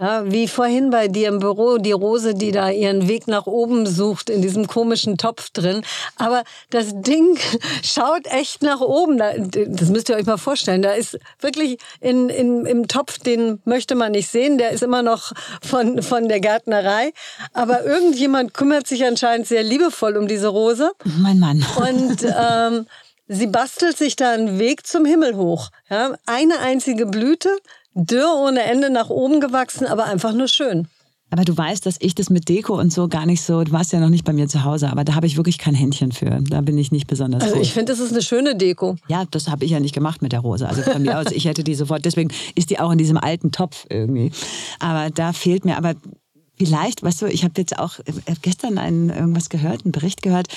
Ja, 0.00 0.32
wie 0.32 0.48
vorhin 0.48 0.88
bei 0.88 1.08
dir 1.08 1.28
im 1.28 1.40
Büro, 1.40 1.76
die 1.76 1.92
Rose, 1.92 2.34
die 2.34 2.52
da 2.52 2.70
ihren 2.70 3.06
Weg 3.06 3.28
nach 3.28 3.46
oben 3.46 3.84
sucht 3.84 4.30
in 4.30 4.40
diesem 4.40 4.66
komischen 4.66 5.18
Topf 5.18 5.50
drin. 5.50 5.82
Aber 6.16 6.42
das 6.70 6.92
Ding 6.94 7.38
schaut 7.82 8.26
echt 8.26 8.62
nach 8.62 8.80
oben. 8.80 9.18
Das 9.18 9.90
müsst 9.90 10.08
ihr 10.08 10.16
euch 10.16 10.24
mal 10.24 10.38
vorstellen. 10.38 10.80
Da 10.80 10.92
ist 10.92 11.18
wirklich 11.40 11.76
in, 12.00 12.30
in, 12.30 12.64
im 12.64 12.88
Topf, 12.88 13.18
den 13.18 13.60
möchte 13.66 13.94
man 13.94 14.12
nicht 14.12 14.28
sehen. 14.30 14.56
Der 14.56 14.70
ist 14.70 14.82
immer 14.82 15.02
noch 15.02 15.32
von, 15.62 16.02
von 16.02 16.28
der 16.28 16.40
Gärtnerei. 16.40 17.12
Aber 17.52 17.84
irgendjemand 17.84 18.54
kümmert 18.54 18.86
sich 18.86 19.04
anscheinend 19.04 19.48
sehr 19.48 19.62
liebevoll 19.62 20.16
um 20.16 20.26
diese 20.26 20.48
Rose. 20.48 20.92
Mein 21.04 21.38
Mann. 21.38 21.62
Und 21.76 22.24
ähm, 22.24 22.86
sie 23.28 23.48
bastelt 23.48 23.98
sich 23.98 24.16
da 24.16 24.30
einen 24.30 24.58
Weg 24.58 24.86
zum 24.86 25.04
Himmel 25.04 25.36
hoch. 25.36 25.68
Ja, 25.90 26.14
eine 26.24 26.58
einzige 26.60 27.04
Blüte 27.04 27.50
dürr 27.94 28.34
ohne 28.46 28.62
Ende 28.62 28.90
nach 28.90 29.10
oben 29.10 29.40
gewachsen, 29.40 29.86
aber 29.86 30.04
einfach 30.04 30.32
nur 30.32 30.48
schön. 30.48 30.88
Aber 31.32 31.44
du 31.44 31.56
weißt, 31.56 31.86
dass 31.86 31.96
ich 32.00 32.16
das 32.16 32.28
mit 32.28 32.48
Deko 32.48 32.78
und 32.78 32.92
so 32.92 33.06
gar 33.06 33.24
nicht 33.24 33.42
so, 33.42 33.62
du 33.62 33.70
warst 33.70 33.92
ja 33.92 34.00
noch 34.00 34.08
nicht 34.08 34.24
bei 34.24 34.32
mir 34.32 34.48
zu 34.48 34.64
Hause, 34.64 34.90
aber 34.90 35.04
da 35.04 35.14
habe 35.14 35.28
ich 35.28 35.36
wirklich 35.36 35.58
kein 35.58 35.74
Händchen 35.74 36.10
für. 36.10 36.40
Da 36.42 36.60
bin 36.60 36.76
ich 36.76 36.90
nicht 36.90 37.06
besonders 37.06 37.44
Also 37.44 37.60
ich 37.60 37.72
finde, 37.72 37.92
das 37.92 38.00
ist 38.00 38.10
eine 38.10 38.22
schöne 38.22 38.56
Deko. 38.56 38.96
Ja, 39.06 39.24
das 39.30 39.48
habe 39.48 39.64
ich 39.64 39.70
ja 39.70 39.78
nicht 39.78 39.94
gemacht 39.94 40.22
mit 40.22 40.32
der 40.32 40.40
Rose. 40.40 40.68
Also 40.68 40.82
von 40.82 41.02
mir 41.02 41.18
aus, 41.18 41.26
ich 41.30 41.44
hätte 41.44 41.62
die 41.62 41.76
sofort, 41.76 42.04
deswegen 42.04 42.32
ist 42.56 42.70
die 42.70 42.80
auch 42.80 42.90
in 42.90 42.98
diesem 42.98 43.16
alten 43.16 43.52
Topf 43.52 43.86
irgendwie. 43.88 44.32
Aber 44.80 45.10
da 45.10 45.32
fehlt 45.32 45.64
mir, 45.64 45.76
aber 45.76 45.94
vielleicht, 46.58 47.04
weißt 47.04 47.22
du, 47.22 47.26
ich 47.26 47.44
habe 47.44 47.54
jetzt 47.58 47.78
auch 47.78 48.00
gestern 48.42 48.78
einen, 48.78 49.10
irgendwas 49.10 49.50
gehört, 49.50 49.84
einen 49.84 49.92
Bericht 49.92 50.22
gehört, 50.22 50.48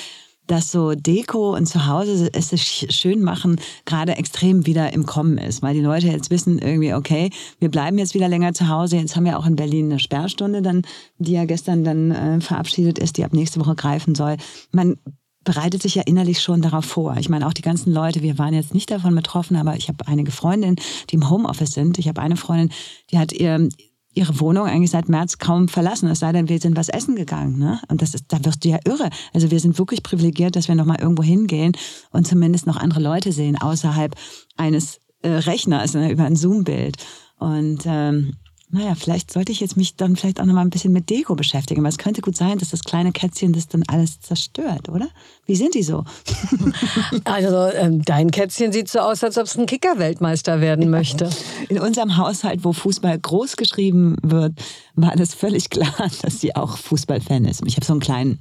dass 0.48 0.72
so 0.72 0.94
Deko 0.94 1.56
und 1.56 1.66
zu 1.66 1.88
Hause 1.88 2.30
es 2.34 2.52
schön 2.60 3.22
machen 3.22 3.60
gerade 3.86 4.16
extrem 4.18 4.66
wieder 4.66 4.94
im 4.94 5.06
Kommen 5.06 5.38
ist, 5.38 5.62
weil 5.62 5.74
die 5.74 5.82
Leute 5.82 6.08
jetzt 6.08 6.30
wissen 6.30 6.60
irgendwie, 6.60 6.94
okay, 6.94 7.30
wir 7.60 7.70
bleiben 7.70 7.98
jetzt 7.98 8.14
wieder 8.14 8.28
länger 8.28 8.54
zu 8.54 8.68
Hause. 8.68 8.98
Jetzt 8.98 9.16
haben 9.16 9.26
wir 9.26 9.40
auch 9.40 9.46
in 9.46 9.56
Berlin 9.56 9.86
eine 9.86 10.00
Sperrstunde, 10.00 10.62
dann, 10.62 10.84
die 11.18 11.34
ja 11.34 11.46
gestern 11.46 11.84
dann 11.84 12.12
äh, 12.12 12.42
verabschiedet 12.42 13.00
ist, 13.00 13.18
die 13.18 13.26
ab 13.26 13.34
nächste 13.34 13.60
Woche 13.60 13.76
greifen 13.76 14.16
soll. 14.16 14.38
Man 14.72 14.98
bereitet 15.44 15.82
sich 15.82 15.96
ja 15.96 16.04
innerlich 16.06 16.42
schon 16.42 16.62
darauf 16.62 16.86
vor. 16.86 17.18
Ich 17.20 17.30
meine, 17.30 17.48
auch 17.48 17.54
die 17.54 17.62
ganzen 17.62 17.94
Leute, 17.94 18.22
wir 18.22 18.38
waren 18.38 18.54
jetzt 18.54 18.74
nicht 18.74 18.90
davon 18.90 19.16
betroffen, 19.16 19.58
aber 19.58 19.76
ich 19.76 19.90
habe 19.90 20.08
einige 20.08 20.32
Freundinnen, 20.32 20.78
die 21.10 21.16
im 21.16 21.30
Homeoffice 21.30 21.72
sind. 21.72 21.98
Ich 22.00 22.08
habe 22.08 22.22
eine 22.22 22.38
Freundin, 22.38 22.70
die 23.12 23.18
hat 23.18 23.34
ihr 23.34 23.68
ihre 24.14 24.40
Wohnung 24.40 24.66
eigentlich 24.66 24.92
seit 24.92 25.10
März 25.10 25.38
kaum 25.38 25.68
verlassen, 25.68 26.10
es 26.10 26.20
sei 26.20 26.32
denn, 26.32 26.50
wir 26.50 26.60
sind 26.60 26.78
was 26.78 26.90
essen 26.90 27.16
gegangen. 27.16 27.58
Ne? 27.58 27.80
Und 27.88 28.02
das 28.02 28.14
ist, 28.14 28.26
da 28.30 28.44
wirst 28.46 28.64
du 28.64 28.70
ja 28.70 28.80
irre. 28.86 29.10
Also 29.34 29.52
wir 29.52 29.60
sind 29.60 29.78
wirklich 29.78 30.04
privilegiert, 30.04 30.56
dass 30.56 30.68
wir 30.68 30.76
noch 30.76 30.86
mal 30.86 31.00
irgendwo 31.00 31.24
hingehen 31.24 31.74
und 32.12 32.28
zumindest 32.28 32.68
noch 32.68 32.78
andere 32.78 33.02
Leute 33.02 33.32
sehen, 33.32 33.58
außerhalb 33.60 34.16
eines 34.58 35.00
äh, 35.22 35.30
Rechners, 35.30 35.94
ne, 35.94 36.12
über 36.12 36.26
ein 36.26 36.36
Zoom-Bild. 36.36 36.98
Und 37.40 37.84
ähm, 37.86 38.34
naja, 38.70 38.96
vielleicht 38.96 39.32
sollte 39.32 39.52
ich 39.52 39.60
jetzt 39.60 39.78
mich 39.78 39.98
dann 39.98 40.16
vielleicht 40.16 40.42
auch 40.42 40.46
noch 40.46 40.56
mal 40.56 40.62
ein 40.62 40.72
bisschen 40.72 40.94
mit 40.94 41.10
Deko 41.10 41.36
beschäftigen. 41.36 41.84
weil 41.84 41.90
es 41.90 41.98
könnte 41.98 42.22
gut 42.22 42.36
sein, 42.36 42.58
dass 42.58 42.70
das 42.70 42.84
kleine 42.84 43.12
Kätzchen 43.12 43.54
das 43.54 43.68
dann 43.68 43.84
alles 43.88 44.20
zerstört, 44.20 44.90
oder? 44.90 45.10
Wie 45.46 45.56
sind 45.56 45.76
die 45.76 45.84
so? 45.84 46.04
Also 47.26 47.68
ähm, 47.78 48.02
dein 48.04 48.32
Kätzchen 48.32 48.72
sieht 48.72 48.90
so 48.90 49.00
aus, 49.00 49.24
als 49.24 49.38
ob 49.38 49.46
es 49.46 49.58
ein 49.58 49.66
Kicker-Weltmeister 49.66 50.62
werden 50.62 50.90
möchte. 50.90 51.30
In 51.70 51.80
unserem 51.80 52.18
Haushalt, 52.18 52.64
wo 52.64 52.74
Fußball 52.74 53.20
groß 53.20 53.58
geschrieben 53.58 54.18
wird, 54.24 54.54
war 54.96 55.16
das 55.16 55.34
völlig 55.34 55.70
klar, 55.70 56.10
dass 56.22 56.40
sie 56.40 56.56
auch 56.56 56.78
Fußballfan 56.78 57.46
ist. 57.46 57.62
Ich 57.66 57.76
habe 57.76 57.86
so 57.86 57.94
einen 57.94 58.00
kleinen 58.00 58.40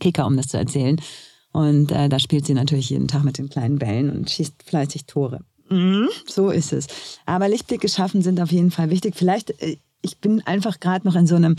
Kicker, 0.00 0.26
um 0.26 0.36
das 0.36 0.48
zu 0.48 0.56
erzählen. 0.56 1.00
Und 1.52 1.92
äh, 1.92 2.08
da 2.08 2.18
spielt 2.18 2.46
sie 2.46 2.54
natürlich 2.54 2.90
jeden 2.90 3.08
Tag 3.08 3.24
mit 3.24 3.38
den 3.38 3.48
kleinen 3.48 3.78
Bällen 3.78 4.10
und 4.10 4.30
schießt 4.30 4.62
fleißig 4.64 5.06
Tore. 5.06 5.40
Mhm, 5.68 6.08
so 6.26 6.50
ist 6.50 6.72
es. 6.72 6.86
Aber 7.26 7.48
Lichtblicke 7.48 7.88
schaffen 7.88 8.22
sind 8.22 8.40
auf 8.40 8.52
jeden 8.52 8.70
Fall 8.70 8.90
wichtig. 8.90 9.14
Vielleicht, 9.16 9.50
äh, 9.62 9.76
ich 10.02 10.18
bin 10.18 10.46
einfach 10.46 10.80
gerade 10.80 11.06
noch 11.06 11.16
in 11.16 11.26
so 11.26 11.36
einem 11.36 11.56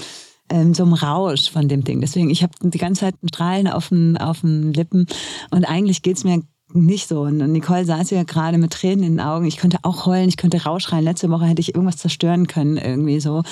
ähm, 0.50 0.74
so 0.74 0.84
einem 0.84 0.94
Rausch 0.94 1.50
von 1.50 1.68
dem 1.68 1.84
Ding. 1.84 2.02
Deswegen, 2.02 2.30
ich 2.30 2.44
habe 2.44 2.54
die 2.62 2.78
ganze 2.78 3.02
Zeit 3.02 3.16
Strahlen 3.26 3.68
auf 3.68 3.90
den, 3.90 4.18
auf 4.18 4.42
den 4.42 4.74
Lippen 4.74 5.08
und 5.52 5.66
eigentlich 5.66 6.02
geht's 6.02 6.24
mir 6.24 6.42
nicht 6.74 7.08
so. 7.08 7.22
Und 7.22 7.38
Nicole 7.38 7.86
saß 7.86 8.10
ja 8.12 8.24
gerade 8.24 8.58
mit 8.58 8.72
Tränen 8.72 9.04
in 9.04 9.18
den 9.18 9.20
Augen. 9.20 9.46
Ich 9.46 9.58
könnte 9.58 9.80
auch 9.84 10.06
heulen, 10.06 10.30
ich 10.30 10.38
könnte 10.38 10.64
rausschreien. 10.64 11.04
Letzte 11.04 11.30
Woche 11.30 11.46
hätte 11.46 11.62
ich 11.62 11.76
irgendwas 11.76 11.98
zerstören 11.98 12.48
können 12.48 12.78
irgendwie 12.78 13.20
so 13.20 13.44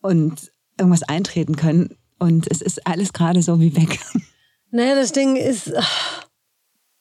und 0.00 0.50
irgendwas 0.78 1.02
eintreten 1.02 1.56
können. 1.56 1.96
Und 2.18 2.50
es 2.50 2.62
ist 2.62 2.86
alles 2.86 3.12
gerade 3.12 3.42
so 3.42 3.60
wie 3.60 3.76
weg. 3.76 4.00
Naja, 4.70 4.96
das 4.96 5.12
Ding 5.12 5.36
ist, 5.36 5.72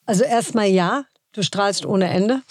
also 0.06 0.24
erstmal 0.24 0.67
ja, 0.67 1.04
Du 1.38 1.43
strahlst 1.43 1.86
ohne 1.86 2.10
Ende. 2.10 2.41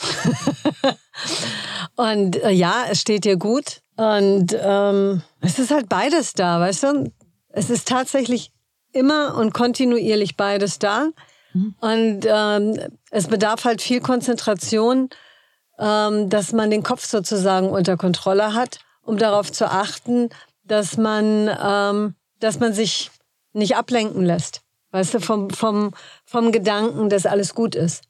und 1.96 2.40
äh, 2.40 2.50
ja, 2.50 2.84
es 2.88 3.00
steht 3.00 3.24
dir 3.24 3.36
gut. 3.36 3.80
Und 3.96 4.56
ähm, 4.56 5.22
es 5.40 5.58
ist 5.58 5.72
halt 5.72 5.88
beides 5.88 6.34
da, 6.34 6.60
weißt 6.60 6.84
du? 6.84 7.12
Es 7.48 7.68
ist 7.68 7.88
tatsächlich 7.88 8.52
immer 8.92 9.34
und 9.34 9.52
kontinuierlich 9.52 10.36
beides 10.36 10.78
da. 10.78 11.08
Mhm. 11.52 11.74
Und 11.80 12.20
ähm, 12.28 12.78
es 13.10 13.26
bedarf 13.26 13.64
halt 13.64 13.82
viel 13.82 14.00
Konzentration, 14.00 15.10
ähm, 15.80 16.30
dass 16.30 16.52
man 16.52 16.70
den 16.70 16.84
Kopf 16.84 17.06
sozusagen 17.06 17.68
unter 17.68 17.96
Kontrolle 17.96 18.54
hat, 18.54 18.78
um 19.02 19.18
darauf 19.18 19.50
zu 19.50 19.68
achten, 19.68 20.28
dass 20.62 20.96
man, 20.96 21.50
ähm, 21.60 22.14
dass 22.38 22.60
man 22.60 22.72
sich 22.72 23.10
nicht 23.52 23.74
ablenken 23.74 24.24
lässt. 24.24 24.60
Weißt 24.92 25.14
du, 25.14 25.18
vom, 25.18 25.50
vom, 25.50 25.92
vom 26.24 26.52
Gedanken, 26.52 27.08
dass 27.08 27.26
alles 27.26 27.52
gut 27.52 27.74
ist. 27.74 28.04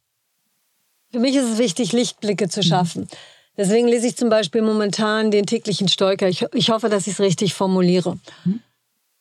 Für 1.16 1.22
mich 1.22 1.34
ist 1.34 1.50
es 1.50 1.56
wichtig, 1.56 1.94
Lichtblicke 1.94 2.46
zu 2.46 2.62
schaffen. 2.62 3.08
Deswegen 3.56 3.88
lese 3.88 4.06
ich 4.06 4.18
zum 4.18 4.28
Beispiel 4.28 4.60
momentan 4.60 5.30
den 5.30 5.46
täglichen 5.46 5.88
Stoiker. 5.88 6.28
Ich, 6.28 6.44
ich 6.52 6.68
hoffe, 6.68 6.90
dass 6.90 7.06
ich 7.06 7.14
es 7.14 7.20
richtig 7.20 7.54
formuliere. 7.54 8.18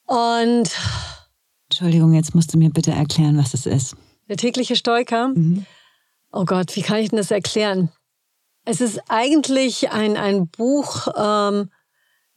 Und. 0.05 0.69
Entschuldigung, 1.69 2.11
jetzt 2.13 2.35
musst 2.35 2.53
du 2.53 2.57
mir 2.57 2.69
bitte 2.69 2.91
erklären, 2.91 3.37
was 3.37 3.53
es 3.53 3.65
ist. 3.65 3.95
Der 4.27 4.35
tägliche 4.35 4.75
Stoiker? 4.75 5.29
Mhm. 5.29 5.65
Oh 6.33 6.43
Gott, 6.43 6.75
wie 6.75 6.81
kann 6.81 6.97
ich 6.97 7.11
denn 7.11 7.17
das 7.17 7.31
erklären? 7.31 7.89
Es 8.65 8.81
ist 8.81 8.99
eigentlich 9.07 9.91
ein, 9.91 10.17
ein 10.17 10.49
Buch, 10.49 11.07
ähm, 11.17 11.69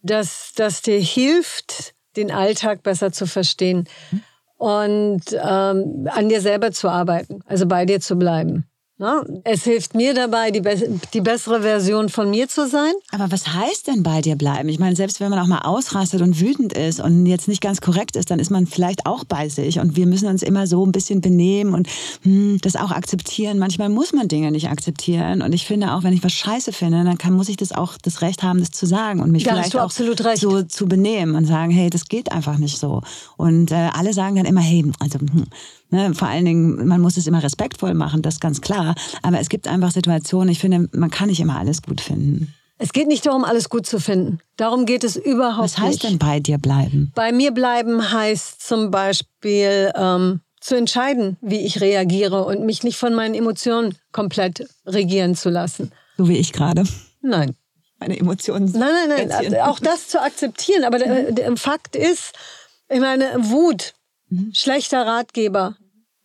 das, 0.01 0.53
das 0.55 0.83
dir 0.83 1.01
hilft, 1.01 1.95
den 2.15 2.31
Alltag 2.31 2.81
besser 2.81 3.11
zu 3.11 3.27
verstehen 3.27 3.89
mhm. 4.11 4.23
und 4.55 5.23
ähm, 5.33 6.07
an 6.09 6.29
dir 6.29 6.39
selber 6.39 6.71
zu 6.71 6.87
arbeiten, 6.87 7.41
also 7.45 7.65
bei 7.65 7.85
dir 7.85 7.99
zu 7.99 8.15
bleiben. 8.15 8.68
Ne? 8.99 9.41
Es 9.45 9.63
hilft 9.63 9.95
mir 9.95 10.13
dabei, 10.13 10.51
die, 10.51 10.59
be 10.59 10.99
die 11.13 11.21
bessere 11.21 11.61
Version 11.61 12.09
von 12.09 12.29
mir 12.29 12.49
zu 12.49 12.67
sein. 12.67 12.91
Aber 13.11 13.31
was 13.31 13.47
heißt 13.47 13.87
denn 13.87 14.03
bei 14.03 14.19
dir 14.19 14.35
bleiben? 14.35 14.67
Ich 14.67 14.77
meine, 14.77 14.97
selbst 14.97 15.21
wenn 15.21 15.29
man 15.29 15.39
auch 15.39 15.47
mal 15.47 15.61
ausrastet 15.61 16.21
und 16.21 16.41
wütend 16.41 16.73
ist 16.73 16.99
und 16.99 17.25
jetzt 17.25 17.47
nicht 17.47 17.61
ganz 17.61 17.79
korrekt 17.79 18.17
ist, 18.17 18.29
dann 18.29 18.39
ist 18.39 18.49
man 18.49 18.67
vielleicht 18.67 19.05
auch 19.05 19.23
bei 19.23 19.47
sich. 19.47 19.79
Und 19.79 19.95
wir 19.95 20.05
müssen 20.05 20.27
uns 20.27 20.43
immer 20.43 20.67
so 20.67 20.85
ein 20.85 20.91
bisschen 20.91 21.21
benehmen 21.21 21.75
und 21.75 21.87
hm, 22.23 22.57
das 22.61 22.75
auch 22.75 22.91
akzeptieren. 22.91 23.57
Manchmal 23.57 23.87
muss 23.87 24.11
man 24.11 24.27
Dinge 24.27 24.51
nicht 24.51 24.67
akzeptieren. 24.67 25.41
Und 25.41 25.53
ich 25.53 25.65
finde 25.65 25.93
auch, 25.93 26.03
wenn 26.03 26.11
ich 26.11 26.21
was 26.21 26.33
scheiße 26.33 26.73
finde, 26.73 27.01
dann 27.05 27.17
kann, 27.17 27.31
muss 27.31 27.47
ich 27.47 27.55
das 27.55 27.71
auch 27.71 27.97
das 28.01 28.21
Recht 28.21 28.43
haben, 28.43 28.59
das 28.59 28.71
zu 28.71 28.85
sagen 28.85 29.21
und 29.21 29.31
mich 29.31 29.45
da 29.45 29.51
vielleicht 29.51 29.77
auch 29.77 29.97
recht. 29.97 30.41
so 30.41 30.61
zu 30.63 30.87
benehmen 30.87 31.35
und 31.35 31.45
sagen, 31.45 31.71
hey, 31.71 31.89
das 31.89 32.09
geht 32.09 32.33
einfach 32.33 32.57
nicht 32.57 32.77
so. 32.77 33.01
Und 33.37 33.71
äh, 33.71 33.91
alle 33.93 34.11
sagen 34.11 34.35
dann 34.35 34.45
immer, 34.45 34.59
hey, 34.59 34.83
also 34.99 35.19
hm, 35.19 35.45
Ne? 35.89 36.13
Vor 36.13 36.27
allen 36.27 36.45
Dingen, 36.45 36.87
man 36.87 37.01
muss 37.01 37.17
es 37.17 37.27
immer 37.27 37.43
respektvoll 37.43 37.93
machen, 37.93 38.21
das 38.21 38.35
ist 38.35 38.41
ganz 38.41 38.61
klar. 38.61 38.95
Aber 39.21 39.39
es 39.39 39.49
gibt 39.49 39.67
einfach 39.67 39.91
Situationen, 39.91 40.49
ich 40.49 40.59
finde, 40.59 40.89
man 40.91 41.09
kann 41.09 41.29
nicht 41.29 41.39
immer 41.39 41.57
alles 41.57 41.81
gut 41.81 42.01
finden. 42.01 42.53
Es 42.81 42.93
geht 42.93 43.07
nicht 43.07 43.25
darum, 43.25 43.43
alles 43.43 43.69
gut 43.69 43.85
zu 43.85 43.99
finden. 43.99 44.39
Darum 44.55 44.85
geht 44.85 45.03
es 45.03 45.17
überhaupt 45.17 45.63
nicht. 45.63 45.77
Was 45.77 45.83
heißt 45.83 46.03
nicht. 46.03 46.03
denn 46.05 46.17
bei 46.17 46.39
dir 46.39 46.57
bleiben? 46.57 47.11
Bei 47.13 47.33
mir 47.33 47.51
bleiben 47.51 48.11
heißt 48.11 48.65
zum 48.65 48.89
Beispiel 48.89 49.91
ähm, 49.95 50.39
zu 50.61 50.75
entscheiden, 50.75 51.37
wie 51.41 51.59
ich 51.59 51.81
reagiere 51.81 52.45
und 52.45 52.65
mich 52.65 52.83
nicht 52.83 52.97
von 52.97 53.13
meinen 53.13 53.35
Emotionen 53.35 53.95
komplett 54.13 54.65
regieren 54.85 55.35
zu 55.35 55.49
lassen. 55.49 55.91
So 56.17 56.29
wie 56.29 56.37
ich 56.37 56.53
gerade. 56.53 56.83
Nein. 57.21 57.55
Meine 57.99 58.17
Emotionen. 58.17 58.71
Nein, 58.71 59.09
nein, 59.09 59.27
nein. 59.27 59.55
Auch 59.61 59.79
das 59.79 60.07
zu 60.07 60.21
akzeptieren. 60.21 60.85
Aber 60.85 60.99
der, 60.99 61.33
der 61.33 61.57
Fakt 61.57 61.97
ist, 61.97 62.31
ich 62.87 63.01
meine, 63.01 63.25
Wut, 63.39 63.93
mhm. 64.29 64.53
schlechter 64.53 65.05
Ratgeber. 65.05 65.75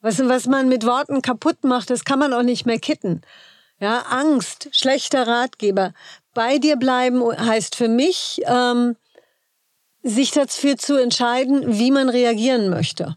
Was, 0.01 0.19
was 0.19 0.47
man 0.47 0.69
mit 0.69 0.85
Worten 0.85 1.23
kaputt 1.23 1.65
macht, 1.65 1.91
das 1.91 2.05
kann 2.05 2.19
man 2.19 2.33
auch 2.33 2.43
nicht 2.43 2.67
mehr 2.67 2.79
kitten. 2.79 3.23
Ja, 3.81 4.01
Angst, 4.11 4.69
schlechter 4.73 5.27
Ratgeber. 5.27 5.93
Bei 6.35 6.59
dir 6.59 6.77
bleiben 6.77 7.23
heißt 7.25 7.75
für 7.75 7.89
mich, 7.89 8.43
ähm, 8.45 8.97
sich 10.03 10.31
dafür 10.31 10.77
zu 10.77 10.97
entscheiden, 10.97 11.79
wie 11.79 11.91
man 11.91 12.09
reagieren 12.09 12.69
möchte. 12.69 13.17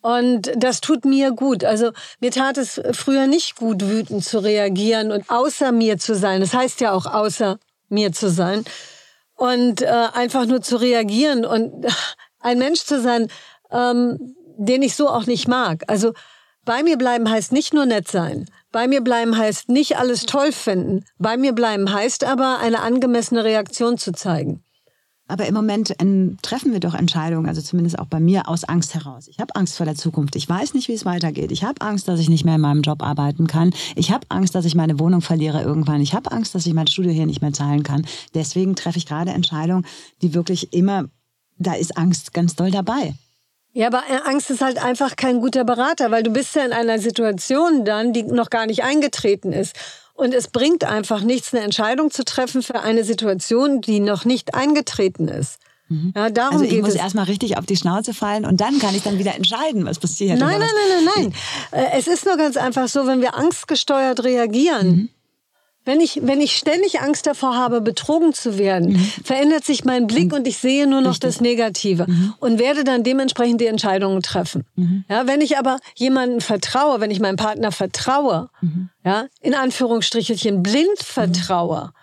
Und 0.00 0.52
das 0.56 0.80
tut 0.80 1.04
mir 1.04 1.32
gut. 1.32 1.64
Also 1.64 1.92
mir 2.20 2.30
tat 2.30 2.58
es 2.58 2.80
früher 2.92 3.26
nicht 3.26 3.56
gut, 3.56 3.82
wütend 3.82 4.24
zu 4.24 4.38
reagieren 4.38 5.10
und 5.12 5.28
außer 5.28 5.72
mir 5.72 5.98
zu 5.98 6.14
sein. 6.14 6.40
Das 6.40 6.54
heißt 6.54 6.80
ja 6.80 6.92
auch 6.92 7.06
außer 7.06 7.58
mir 7.88 8.12
zu 8.12 8.30
sein. 8.30 8.64
Und 9.34 9.82
äh, 9.82 9.86
einfach 9.86 10.46
nur 10.46 10.62
zu 10.62 10.76
reagieren 10.76 11.44
und 11.44 11.86
ein 12.40 12.58
Mensch 12.58 12.84
zu 12.84 13.00
sein, 13.00 13.28
ähm, 13.70 14.34
den 14.58 14.82
ich 14.82 14.94
so 14.94 15.08
auch 15.08 15.26
nicht 15.26 15.48
mag. 15.48 15.84
Also 15.86 16.12
bei 16.64 16.82
mir 16.82 16.98
bleiben 16.98 17.30
heißt 17.30 17.52
nicht 17.52 17.72
nur 17.72 17.86
nett 17.86 18.08
sein. 18.08 18.46
Bei 18.72 18.88
mir 18.88 19.00
bleiben 19.00 19.36
heißt 19.36 19.70
nicht 19.70 19.96
alles 19.96 20.26
toll 20.26 20.52
finden. 20.52 21.04
Bei 21.18 21.36
mir 21.36 21.54
bleiben 21.54 21.90
heißt 21.90 22.24
aber, 22.24 22.58
eine 22.58 22.80
angemessene 22.80 23.44
Reaktion 23.44 23.96
zu 23.96 24.12
zeigen. 24.12 24.62
Aber 25.28 25.46
im 25.46 25.54
Moment 25.54 25.94
treffen 26.42 26.72
wir 26.72 26.80
doch 26.80 26.94
Entscheidungen, 26.94 27.48
also 27.48 27.60
zumindest 27.60 27.98
auch 27.98 28.06
bei 28.06 28.18
mir, 28.18 28.48
aus 28.48 28.64
Angst 28.64 28.94
heraus. 28.94 29.28
Ich 29.28 29.38
habe 29.38 29.54
Angst 29.56 29.76
vor 29.76 29.84
der 29.84 29.94
Zukunft. 29.94 30.36
Ich 30.36 30.48
weiß 30.48 30.72
nicht, 30.72 30.88
wie 30.88 30.94
es 30.94 31.04
weitergeht. 31.04 31.52
Ich 31.52 31.64
habe 31.64 31.82
Angst, 31.82 32.08
dass 32.08 32.18
ich 32.18 32.30
nicht 32.30 32.46
mehr 32.46 32.54
in 32.54 32.62
meinem 32.62 32.80
Job 32.80 33.02
arbeiten 33.02 33.46
kann. 33.46 33.74
Ich 33.94 34.10
habe 34.10 34.26
Angst, 34.30 34.54
dass 34.54 34.64
ich 34.64 34.74
meine 34.74 34.98
Wohnung 34.98 35.20
verliere 35.20 35.62
irgendwann. 35.62 36.00
Ich 36.00 36.14
habe 36.14 36.32
Angst, 36.32 36.54
dass 36.54 36.64
ich 36.66 36.72
mein 36.72 36.86
Studio 36.86 37.12
hier 37.12 37.26
nicht 37.26 37.42
mehr 37.42 37.52
zahlen 37.52 37.82
kann. 37.82 38.06
Deswegen 38.34 38.74
treffe 38.74 38.96
ich 38.96 39.06
gerade 39.06 39.30
Entscheidungen, 39.30 39.86
die 40.22 40.32
wirklich 40.32 40.72
immer, 40.72 41.04
da 41.58 41.74
ist 41.74 41.98
Angst 41.98 42.32
ganz 42.32 42.56
doll 42.56 42.70
dabei. 42.70 43.14
Ja, 43.72 43.88
aber 43.88 44.02
äh, 44.08 44.28
Angst 44.28 44.50
ist 44.50 44.60
halt 44.60 44.82
einfach 44.82 45.16
kein 45.16 45.40
guter 45.40 45.64
Berater, 45.64 46.10
weil 46.10 46.22
du 46.22 46.30
bist 46.30 46.54
ja 46.54 46.64
in 46.64 46.72
einer 46.72 46.98
Situation 46.98 47.84
dann, 47.84 48.12
die 48.12 48.22
noch 48.22 48.50
gar 48.50 48.66
nicht 48.66 48.82
eingetreten 48.82 49.52
ist. 49.52 49.76
Und 50.14 50.34
es 50.34 50.48
bringt 50.48 50.84
einfach 50.84 51.22
nichts, 51.22 51.54
eine 51.54 51.62
Entscheidung 51.62 52.10
zu 52.10 52.24
treffen 52.24 52.62
für 52.62 52.80
eine 52.80 53.04
Situation, 53.04 53.80
die 53.80 54.00
noch 54.00 54.24
nicht 54.24 54.54
eingetreten 54.54 55.28
ist. 55.28 55.60
Mhm. 55.88 56.12
Ja, 56.14 56.28
darum 56.28 56.54
also 56.54 56.64
ich 56.64 56.70
geht 56.70 56.82
muss 56.82 56.94
erstmal 56.94 57.24
richtig 57.24 57.56
auf 57.56 57.66
die 57.66 57.76
Schnauze 57.76 58.12
fallen 58.12 58.44
und 58.44 58.60
dann 58.60 58.78
kann 58.78 58.94
ich 58.94 59.02
dann 59.02 59.18
wieder 59.18 59.34
entscheiden, 59.34 59.86
was 59.86 59.98
passiert. 59.98 60.38
Nein, 60.38 60.58
nein, 60.58 60.68
nein, 60.74 61.04
nein, 61.04 61.14
nein. 61.16 61.34
Äh, 61.72 61.98
es 61.98 62.06
ist 62.06 62.26
nur 62.26 62.36
ganz 62.36 62.56
einfach 62.56 62.88
so, 62.88 63.06
wenn 63.06 63.20
wir 63.20 63.36
angstgesteuert 63.36 64.24
reagieren, 64.24 64.88
mhm. 64.88 65.08
Wenn 65.88 66.02
ich, 66.02 66.20
wenn 66.22 66.42
ich 66.42 66.54
ständig 66.54 67.00
Angst 67.00 67.26
davor 67.26 67.56
habe, 67.56 67.80
betrogen 67.80 68.34
zu 68.34 68.58
werden, 68.58 68.92
mhm. 68.92 69.10
verändert 69.24 69.64
sich 69.64 69.86
mein 69.86 70.06
Blick 70.06 70.34
und 70.34 70.46
ich 70.46 70.58
sehe 70.58 70.86
nur 70.86 71.00
noch 71.00 71.12
Richtig. 71.12 71.30
das 71.30 71.40
Negative 71.40 72.04
mhm. 72.06 72.34
und 72.40 72.58
werde 72.58 72.84
dann 72.84 73.04
dementsprechend 73.04 73.62
die 73.62 73.66
Entscheidungen 73.68 74.20
treffen. 74.20 74.66
Mhm. 74.76 75.04
Ja, 75.08 75.26
wenn 75.26 75.40
ich 75.40 75.56
aber 75.56 75.78
jemanden 75.94 76.42
vertraue, 76.42 77.00
wenn 77.00 77.10
ich 77.10 77.20
meinem 77.20 77.36
Partner 77.36 77.72
vertraue, 77.72 78.50
mhm. 78.60 78.90
ja, 79.02 79.28
in 79.40 79.54
Anführungsstrichelchen 79.54 80.62
blind 80.62 80.98
vertraue, 80.98 81.94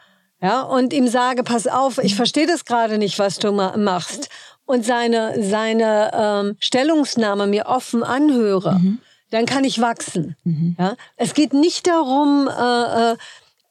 ja, 0.42 0.62
und 0.62 0.92
ihm 0.92 1.08
sage, 1.08 1.44
pass 1.44 1.68
auf, 1.68 2.00
ich 2.00 2.16
verstehe 2.16 2.48
das 2.48 2.66
gerade 2.66 2.98
nicht, 2.98 3.20
was 3.20 3.38
du 3.38 3.52
machst, 3.52 4.30
und 4.66 4.84
seine, 4.84 5.44
seine 5.44 6.10
ähm, 6.12 6.58
Stellungsnahme 6.60 7.46
mir 7.46 7.68
offen 7.68 8.02
anhöre, 8.02 8.80
mhm. 8.80 8.98
dann 9.30 9.46
kann 9.46 9.64
ich 9.64 9.80
wachsen. 9.80 10.36
Mhm. 10.44 10.76
Ja? 10.80 10.96
Es 11.18 11.36
geht 11.36 11.54
nicht 11.54 11.86
darum, 11.86 12.50
äh, 12.50 13.12
äh, 13.12 13.16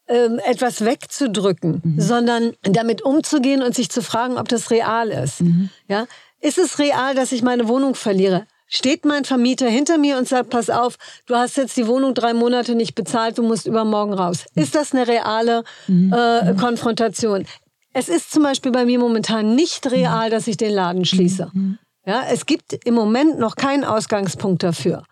ähm, 0.07 0.39
etwas 0.45 0.83
wegzudrücken, 0.83 1.81
mhm. 1.83 1.99
sondern 1.99 2.53
damit 2.61 3.01
umzugehen 3.01 3.63
und 3.63 3.75
sich 3.75 3.89
zu 3.89 4.01
fragen, 4.01 4.37
ob 4.37 4.47
das 4.47 4.71
real 4.71 5.09
ist. 5.09 5.41
Mhm. 5.41 5.69
Ja? 5.87 6.05
Ist 6.41 6.57
es 6.57 6.79
real, 6.79 7.15
dass 7.15 7.31
ich 7.31 7.41
meine 7.41 7.67
Wohnung 7.67 7.95
verliere? 7.95 8.45
Steht 8.67 9.05
mein 9.05 9.25
Vermieter 9.25 9.67
hinter 9.67 9.97
mir 9.97 10.17
und 10.17 10.27
sagt, 10.27 10.49
pass 10.49 10.69
auf, 10.69 10.97
du 11.27 11.35
hast 11.35 11.55
jetzt 11.57 11.77
die 11.77 11.87
Wohnung 11.87 12.13
drei 12.13 12.33
Monate 12.33 12.75
nicht 12.75 12.95
bezahlt, 12.95 13.37
du 13.37 13.43
musst 13.43 13.67
übermorgen 13.67 14.13
raus. 14.13 14.45
Mhm. 14.53 14.63
Ist 14.63 14.75
das 14.75 14.93
eine 14.93 15.07
reale 15.07 15.63
mhm. 15.87 16.13
äh, 16.13 16.55
Konfrontation? 16.59 17.45
Es 17.93 18.09
ist 18.09 18.31
zum 18.31 18.43
Beispiel 18.43 18.71
bei 18.71 18.85
mir 18.85 18.99
momentan 18.99 19.55
nicht 19.55 19.89
real, 19.89 20.29
dass 20.29 20.47
ich 20.47 20.57
den 20.57 20.73
Laden 20.73 21.05
schließe. 21.05 21.49
Mhm. 21.53 21.79
Ja, 22.05 22.23
es 22.29 22.45
gibt 22.45 22.73
im 22.85 22.93
Moment 22.93 23.39
noch 23.39 23.55
keinen 23.55 23.83
Ausgangspunkt 23.83 24.63
dafür. 24.63 25.03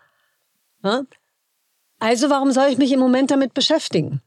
Ja? 0.82 1.02
Also 1.98 2.30
warum 2.30 2.52
soll 2.52 2.68
ich 2.68 2.78
mich 2.78 2.92
im 2.92 3.00
Moment 3.00 3.30
damit 3.30 3.54
beschäftigen? 3.54 4.20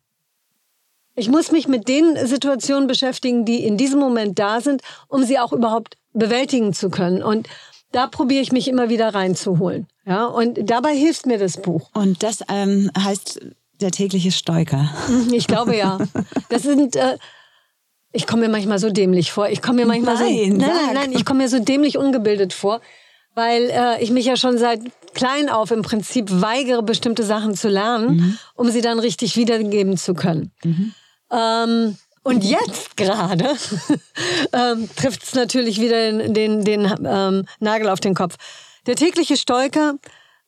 Ich 1.17 1.29
muss 1.29 1.51
mich 1.51 1.67
mit 1.67 1.87
den 1.87 2.15
Situationen 2.27 2.87
beschäftigen, 2.87 3.43
die 3.43 3.63
in 3.63 3.75
diesem 3.75 3.99
Moment 3.99 4.37
da 4.37 4.61
sind, 4.61 4.83
um 5.07 5.23
sie 5.23 5.39
auch 5.39 5.51
überhaupt 5.51 5.97
bewältigen 6.13 6.73
zu 6.73 6.91
können. 6.91 7.23
Und 7.23 7.47
da 7.91 8.05
probiere 8.05 8.41
ich 8.41 8.51
mich 8.51 8.67
immer 8.67 8.89
wieder 8.89 9.15
reinzuholen. 9.15 9.87
Ja, 10.05 10.25
und 10.25 10.59
dabei 10.69 10.95
hilft 10.95 11.25
mir 11.25 11.39
das 11.39 11.57
Buch. 11.57 11.89
Und 11.93 12.21
das 12.21 12.43
ähm, 12.49 12.91
heißt 12.97 13.41
der 13.81 13.89
tägliche 13.89 14.31
Stoiker. 14.31 14.91
Mhm, 15.09 15.33
ich 15.33 15.47
glaube 15.47 15.75
ja. 15.75 15.97
Das 16.49 16.61
sind 16.61 16.95
äh, 16.95 17.17
ich 18.11 18.25
komme 18.27 18.43
mir 18.43 18.49
manchmal 18.49 18.79
so 18.79 18.89
dämlich 18.89 19.31
vor. 19.31 19.49
Ich 19.49 19.61
komme 19.61 19.81
mir 19.81 19.85
manchmal 19.87 20.15
nein, 20.15 20.51
so 20.51 20.57
nein, 20.57 20.59
nein, 20.59 20.93
nein, 20.93 21.11
ich 21.11 21.25
komme 21.25 21.43
mir 21.43 21.49
so 21.49 21.59
dämlich 21.59 21.97
ungebildet 21.97 22.53
vor, 22.53 22.81
weil 23.33 23.69
äh, 23.71 24.03
ich 24.03 24.11
mich 24.11 24.25
ja 24.25 24.37
schon 24.37 24.57
seit 24.57 24.81
klein 25.13 25.49
auf 25.49 25.71
im 25.71 25.81
Prinzip 25.81 26.29
weigere, 26.29 26.83
bestimmte 26.83 27.23
Sachen 27.23 27.55
zu 27.55 27.69
lernen, 27.69 28.15
mhm. 28.15 28.37
um 28.55 28.69
sie 28.69 28.81
dann 28.81 28.99
richtig 28.99 29.35
wiedergeben 29.35 29.97
zu 29.97 30.13
können. 30.13 30.51
Mhm. 30.63 30.93
Ähm, 31.31 31.97
und 32.23 32.43
jetzt 32.43 32.97
gerade 32.97 33.55
ähm, 34.53 34.89
trifft 34.95 35.23
es 35.23 35.33
natürlich 35.33 35.79
wieder 35.79 36.11
den, 36.11 36.33
den, 36.33 36.63
den 36.65 36.93
ähm, 37.05 37.45
Nagel 37.59 37.89
auf 37.89 38.01
den 38.01 38.15
Kopf. 38.15 38.35
Der 38.85 38.95
tägliche 38.95 39.37
Stoiker 39.37 39.95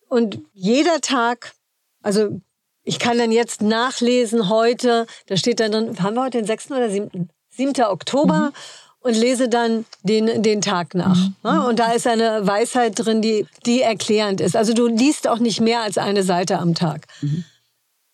und 0.10 0.40
jeder 0.54 1.00
Tag, 1.00 1.54
also 2.02 2.42
ich 2.84 3.00
kann 3.00 3.18
dann 3.18 3.32
jetzt 3.32 3.62
nachlesen 3.62 4.50
heute, 4.50 5.06
da 5.28 5.38
steht 5.38 5.60
dann 5.60 5.72
drin, 5.72 6.04
haben 6.04 6.16
wir 6.16 6.24
heute 6.24 6.40
den 6.40 6.48
6. 6.48 6.72
oder 6.72 6.90
7. 6.90 7.30
7. 7.52 7.84
Oktober 7.86 8.48
mhm. 8.48 8.54
und 9.02 9.16
lese 9.16 9.48
dann 9.48 9.86
den, 10.04 10.42
den 10.42 10.62
Tag 10.62 10.96
nach. 10.96 11.16
Mhm. 11.16 11.36
Ja, 11.44 11.62
und 11.62 11.80
da 11.80 11.92
ist 11.92 12.08
eine 12.08 12.46
Weisheit 12.48 12.94
drin, 12.96 13.22
die, 13.22 13.46
die 13.66 13.82
erklärend 13.82 14.42
ist. 14.42 14.56
Also 14.56 14.74
du 14.74 14.88
liest 14.88 15.28
auch 15.28 15.40
nicht 15.40 15.62
mehr 15.62 15.82
als 15.82 15.98
eine 15.98 16.24
Seite 16.24 16.60
am 16.60 16.76
Tag. 16.76 17.06
Mhm. 17.22 17.44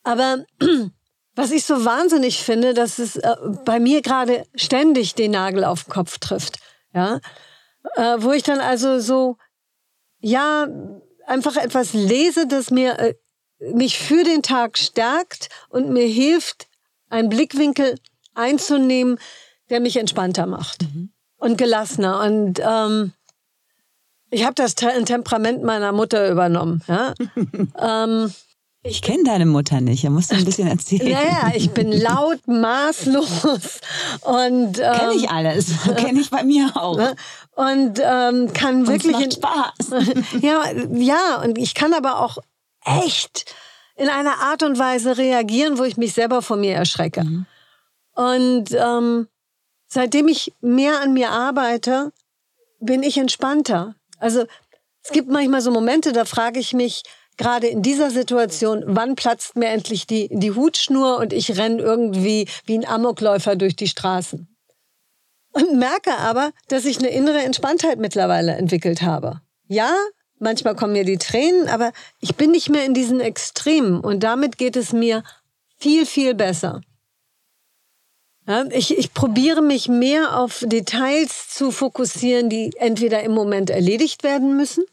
Aber 0.04 0.45
was 1.36 1.52
ich 1.52 1.65
so 1.65 1.86
wahnsinnig 1.86 2.43
finde, 2.43 2.74
dass 2.74 2.98
es 2.98 3.17
äh, 3.17 3.36
bei 3.65 3.80
mir 3.80 4.02
gerade 4.02 4.45
ständig 4.56 5.15
den 5.15 5.32
Nagel 5.32 5.63
auf 5.63 5.84
den 5.84 5.91
Kopf 5.91 6.17
trifft. 6.17 6.60
Ja, 6.93 7.19
äh, 7.95 8.15
wo 8.19 8.32
ich 8.32 8.43
dann 8.43 8.60
also 8.60 9.00
so, 9.00 9.38
ja, 10.19 10.67
einfach 11.26 11.58
etwas 11.58 11.93
lese, 11.93 12.48
das 12.48 12.71
mir 12.71 12.98
äh, 13.00 13.15
mich 13.60 14.00
für 14.00 14.24
den 14.24 14.41
Tag 14.41 14.78
stärkt 14.78 15.50
und 15.69 15.89
mir 15.89 16.08
hilft, 16.08 16.67
einen 17.10 17.30
Blickwinkel 17.30 18.00
einzunehmen, 18.34 19.19
der 19.69 19.80
mich 19.80 19.98
entspannter 19.98 20.45
macht 20.45 20.84
mhm. 20.84 21.12
und 21.38 21.58
gelassener. 21.58 22.21
Und 22.21 22.60
ähm, 22.62 23.13
ich 24.30 24.43
habe 24.43 24.56
das 24.56 24.76
Temperament 24.76 25.63
meiner 25.63 25.91
Mutter 25.91 26.30
übernommen. 26.30 26.84
Ja? 26.88 27.13
ähm, 28.06 28.34
ich 28.88 29.02
kenne 29.02 29.24
deine 29.24 29.45
Mutter 29.45 29.82
nicht, 29.82 30.04
er 30.04 30.12
musst 30.12 30.32
du 30.32 30.36
ein 30.36 30.45
bisschen 30.45 30.67
erzählen. 30.67 31.08
Ja, 31.08 31.24
ja, 31.24 31.52
ich 31.56 31.71
bin 31.71 31.91
laut, 31.91 32.39
maßlos 32.48 33.82
und 34.21 34.80
ähm, 34.80 34.93
kenne 34.93 35.13
ich 35.15 35.30
alles, 35.30 35.71
kenne 35.95 36.19
ich 36.19 36.30
bei 36.30 36.43
mir 36.43 36.71
auch. 36.76 36.95
Ne? 36.95 37.15
Und 37.56 38.00
ähm, 38.04 38.54
kann 38.54 38.82
und 38.82 38.88
wirklich 38.88 39.13
macht 39.13 39.34
Spaß. 39.34 40.06
ja, 40.41 40.71
ja, 40.91 41.41
und 41.43 41.58
ich 41.58 41.74
kann 41.74 41.93
aber 41.93 42.19
auch 42.19 42.38
echt 42.84 43.52
in 43.95 44.10
einer 44.10 44.39
Art 44.41 44.62
und 44.62 44.78
Weise 44.78 45.17
reagieren, 45.17 45.78
wo 45.80 45.84
ich 45.84 45.98
mich 45.98 46.13
selber 46.13 46.41
vor 46.41 46.58
mir 46.58 46.76
erschrecke. 46.76 47.24
Mhm. 47.24 47.45
Und 48.13 48.71
ähm, 48.71 49.28
seitdem 49.88 50.28
ich 50.28 50.54
mehr 50.62 51.02
an 51.02 51.13
mir 51.13 51.32
arbeite, 51.32 52.12
bin 52.80 53.02
ich 53.02 53.17
entspannter. 53.17 53.95
Also 54.19 54.45
es 55.02 55.12
gibt 55.12 55.30
manchmal 55.30 55.62
so 55.62 55.71
Momente, 55.71 56.13
da 56.13 56.26
frage 56.26 56.60
ich 56.60 56.74
mich, 56.74 57.04
gerade 57.38 57.67
in 57.67 57.82
dieser 57.82 58.12
Situation, 58.12 58.84
wann 58.88 59.15
platzt 59.15 59.56
mir 59.56 59.67
endlich 59.67 60.08
die, 60.08 60.30
die 60.32 60.52
Hutschnur 60.52 61.17
und 61.17 61.34
ich 61.34 61.58
renne 61.58 61.82
irgendwie 61.82 62.48
wie 62.65 62.78
ein 62.78 62.88
Amokläufer 62.88 63.56
durch 63.56 63.76
die 63.76 63.88
Straßen. 63.88 64.48
Und 65.52 65.78
merke 65.78 66.17
aber, 66.17 66.52
dass 66.67 66.86
ich 66.86 67.00
eine 67.00 67.10
innere 67.10 67.41
Entspanntheit 67.41 67.98
mittlerweile 67.98 68.54
entwickelt 68.54 69.02
habe. 69.02 69.41
Ja, 69.67 69.95
manchmal 70.38 70.76
kommen 70.76 70.93
mir 70.93 71.06
die 71.06 71.17
Tränen, 71.17 71.69
aber 71.69 71.93
ich 72.19 72.36
bin 72.36 72.52
nicht 72.52 72.69
mehr 72.69 72.86
in 72.86 72.93
diesen 72.93 73.21
Extremen 73.21 74.02
und 74.02 74.21
damit 74.24 74.58
geht 74.58 74.76
es 74.76 74.91
mir 74.91 75.24
viel, 75.78 76.06
viel 76.06 76.34
besser. 76.34 76.82
Ja, 78.48 78.65
ich, 78.69 78.95
ich 78.98 79.13
probiere 79.13 79.62
mich 79.62 79.88
mehr 79.88 80.38
auf 80.38 80.63
Details 80.65 81.50
zu 81.50 81.71
fokussieren, 81.71 82.50
die 82.50 82.74
entweder 82.78 83.24
im 83.24 83.32
Moment 83.32 83.69
erledigt 83.69 84.24
werden 84.24 84.56
müssen. 84.56 84.84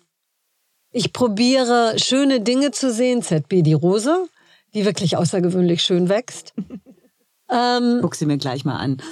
Ich 0.93 1.13
probiere 1.13 1.99
schöne 1.99 2.41
Dinge 2.41 2.71
zu 2.71 2.93
sehen, 2.93 3.23
ZB 3.23 3.63
die 3.63 3.73
Rose, 3.73 4.29
die 4.75 4.85
wirklich 4.85 5.17
außergewöhnlich 5.17 5.83
schön 5.83 6.09
wächst. 6.09 6.53
ähm, 7.51 7.99
Guck 8.03 8.15
sie 8.15 8.27
mir 8.27 8.37
gleich 8.37 8.65
mal 8.65 8.77
an. 8.77 9.03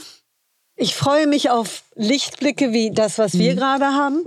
Ich 0.77 0.95
freue 0.95 1.27
mich 1.27 1.51
auf 1.51 1.83
Lichtblicke 1.95 2.73
wie 2.73 2.91
das, 2.91 3.19
was 3.19 3.39
wir 3.39 3.53
mhm. 3.53 3.57
gerade 3.57 3.87
haben 3.87 4.27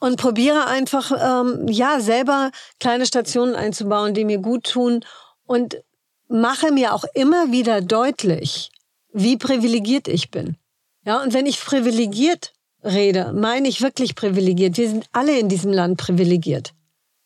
und 0.00 0.16
probiere 0.16 0.66
einfach, 0.66 1.12
ähm, 1.12 1.66
ja, 1.68 2.00
selber 2.00 2.50
kleine 2.78 3.06
Stationen 3.06 3.54
einzubauen, 3.54 4.12
die 4.12 4.24
mir 4.24 4.38
gut 4.38 4.64
tun 4.64 5.04
und 5.46 5.78
mache 6.28 6.72
mir 6.72 6.92
auch 6.92 7.04
immer 7.14 7.52
wieder 7.52 7.80
deutlich, 7.80 8.70
wie 9.12 9.36
privilegiert 9.36 10.08
ich 10.08 10.30
bin. 10.30 10.56
Ja, 11.06 11.22
und 11.22 11.32
wenn 11.34 11.46
ich 11.46 11.60
privilegiert 11.60 12.52
rede, 12.84 13.32
meine 13.32 13.68
ich 13.68 13.82
wirklich 13.82 14.14
privilegiert. 14.14 14.76
Wir 14.76 14.88
sind 14.88 15.06
alle 15.12 15.38
in 15.38 15.48
diesem 15.48 15.72
Land 15.72 15.98
privilegiert. 15.98 16.72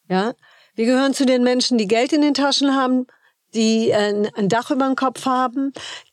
Ja, 0.09 0.33
wir 0.75 0.87
gehören 0.87 1.13
zu 1.13 1.27
den 1.27 1.43
Menschen, 1.43 1.77
die 1.77 1.89
Geld 1.89 2.13
in 2.13 2.23
den 2.23 2.35
Taschen 2.35 2.75
haben, 2.75 3.07
die 3.55 3.91
äh, 3.91 4.31
ein 4.37 4.49
Dach 4.49 4.71
über 4.71 4.87
dem 4.87 4.97
Kopf 4.97 5.27
haben, 5.27 5.73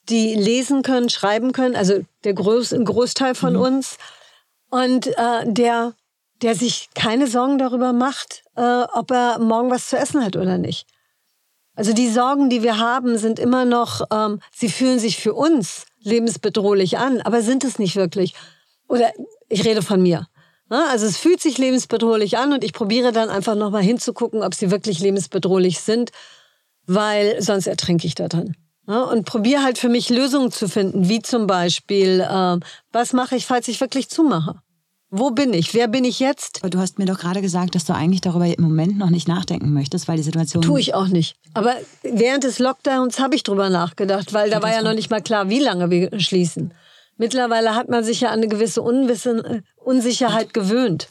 die 0.10 0.36
lesen 0.36 0.82
können, 0.82 1.10
schreiben 1.10 1.52
können, 1.52 1.76
also 1.76 2.02
der 2.24 2.34
Groß, 2.34 2.74
ein 2.74 2.86
Großteil 2.86 3.36
von 3.36 3.54
mhm. 3.54 3.62
uns. 3.62 3.98
Und 4.70 5.08
äh, 5.08 5.44
der, 5.46 5.94
der 6.42 6.56
sich 6.56 6.90
keine 6.96 7.28
Sorgen 7.28 7.58
darüber 7.58 7.94
macht, 7.94 8.44
äh, 8.56 8.84
ob 8.94 9.12
er 9.12 9.40
morgen 9.40 9.70
was 9.70 9.90
zu 9.90 9.98
essen 9.98 10.24
hat 10.24 10.36
oder 10.36 10.58
nicht. 10.58 10.88
Also 11.76 11.94
die 11.94 12.10
Sorgen, 12.10 12.50
die 12.50 12.64
wir 12.64 12.80
haben, 12.80 13.18
sind 13.18 13.38
immer 13.38 13.66
noch, 13.66 14.02
ähm, 14.12 14.40
sie 14.54 14.70
fühlen 14.70 14.98
sich 14.98 15.18
für 15.18 15.34
uns 15.34 15.86
lebensbedrohlich 16.00 16.98
an, 16.98 17.22
aber 17.22 17.42
sind 17.42 17.64
es 17.64 17.80
nicht 17.80 17.96
wirklich. 17.96 18.34
Oder 18.88 19.12
ich 19.50 19.66
rede 19.66 19.82
von 19.82 20.02
mir. 20.02 20.28
Ne? 20.70 20.84
Also 20.90 21.06
es 21.06 21.18
fühlt 21.18 21.42
sich 21.42 21.58
lebensbedrohlich 21.58 22.38
an 22.38 22.54
und 22.54 22.64
ich 22.64 22.74
probiere 22.74 23.12
dann 23.12 23.30
einfach 23.30 23.56
nochmal 23.56 23.84
hinzugucken, 23.84 24.44
ob 24.44 24.54
sie 24.56 24.72
wirklich 24.72 25.00
lebensbedrohlich 25.00 25.80
sind, 25.80 26.12
weil 26.88 27.42
sonst 27.42 27.68
ertrinke 27.68 28.08
ich 28.08 28.16
da 28.16 28.28
drin. 28.28 28.56
Ne? 28.88 29.06
Und 29.06 29.26
probiere 29.26 29.64
halt 29.64 29.78
für 29.78 29.90
mich 29.90 30.10
Lösungen 30.10 30.52
zu 30.52 30.68
finden, 30.68 31.10
wie 31.10 31.22
zum 31.22 31.48
Beispiel, 31.48 32.22
äh, 32.22 32.60
was 32.92 33.14
mache 33.14 33.36
ich, 33.36 33.46
falls 33.46 33.68
ich 33.68 33.82
wirklich 33.82 34.10
zumache? 34.10 34.62
Wo 35.12 35.32
bin 35.32 35.54
ich? 35.54 35.74
Wer 35.74 35.88
bin 35.88 36.04
ich 36.04 36.20
jetzt? 36.20 36.60
Aber 36.62 36.70
du 36.70 36.80
hast 36.80 37.00
mir 37.00 37.06
doch 37.06 37.20
gerade 37.20 37.42
gesagt, 37.42 37.76
dass 37.76 37.86
du 37.86 37.94
eigentlich 37.94 38.22
darüber 38.22 38.46
im 38.46 38.62
Moment 38.62 38.98
noch 38.98 39.12
nicht 39.12 39.28
nachdenken 39.28 39.72
möchtest, 39.72 40.08
weil 40.08 40.18
die 40.18 40.24
Situation. 40.24 40.62
Tue 40.62 40.80
ich 40.80 40.94
auch 40.94 41.08
nicht. 41.08 41.38
Aber 41.54 41.76
während 42.02 42.44
des 42.44 42.60
Lockdowns 42.60 43.20
habe 43.20 43.36
ich 43.36 43.44
drüber 43.44 43.70
nachgedacht, 43.70 44.34
weil 44.34 44.50
da 44.50 44.62
war 44.62 44.72
ja 44.72 44.82
noch 44.82 44.94
nicht 44.94 45.12
mal 45.12 45.22
klar, 45.22 45.48
wie 45.48 45.60
lange 45.60 45.90
wir 45.90 46.20
schließen. 46.20 46.74
Mittlerweile 47.18 47.76
hat 47.76 47.90
man 47.90 48.04
sich 48.04 48.22
ja 48.22 48.30
an 48.30 48.40
eine 48.40 48.48
gewisse 48.48 48.82
Unwissen, 48.82 49.64
Unsicherheit 49.78 50.54
gewöhnt. 50.54 51.08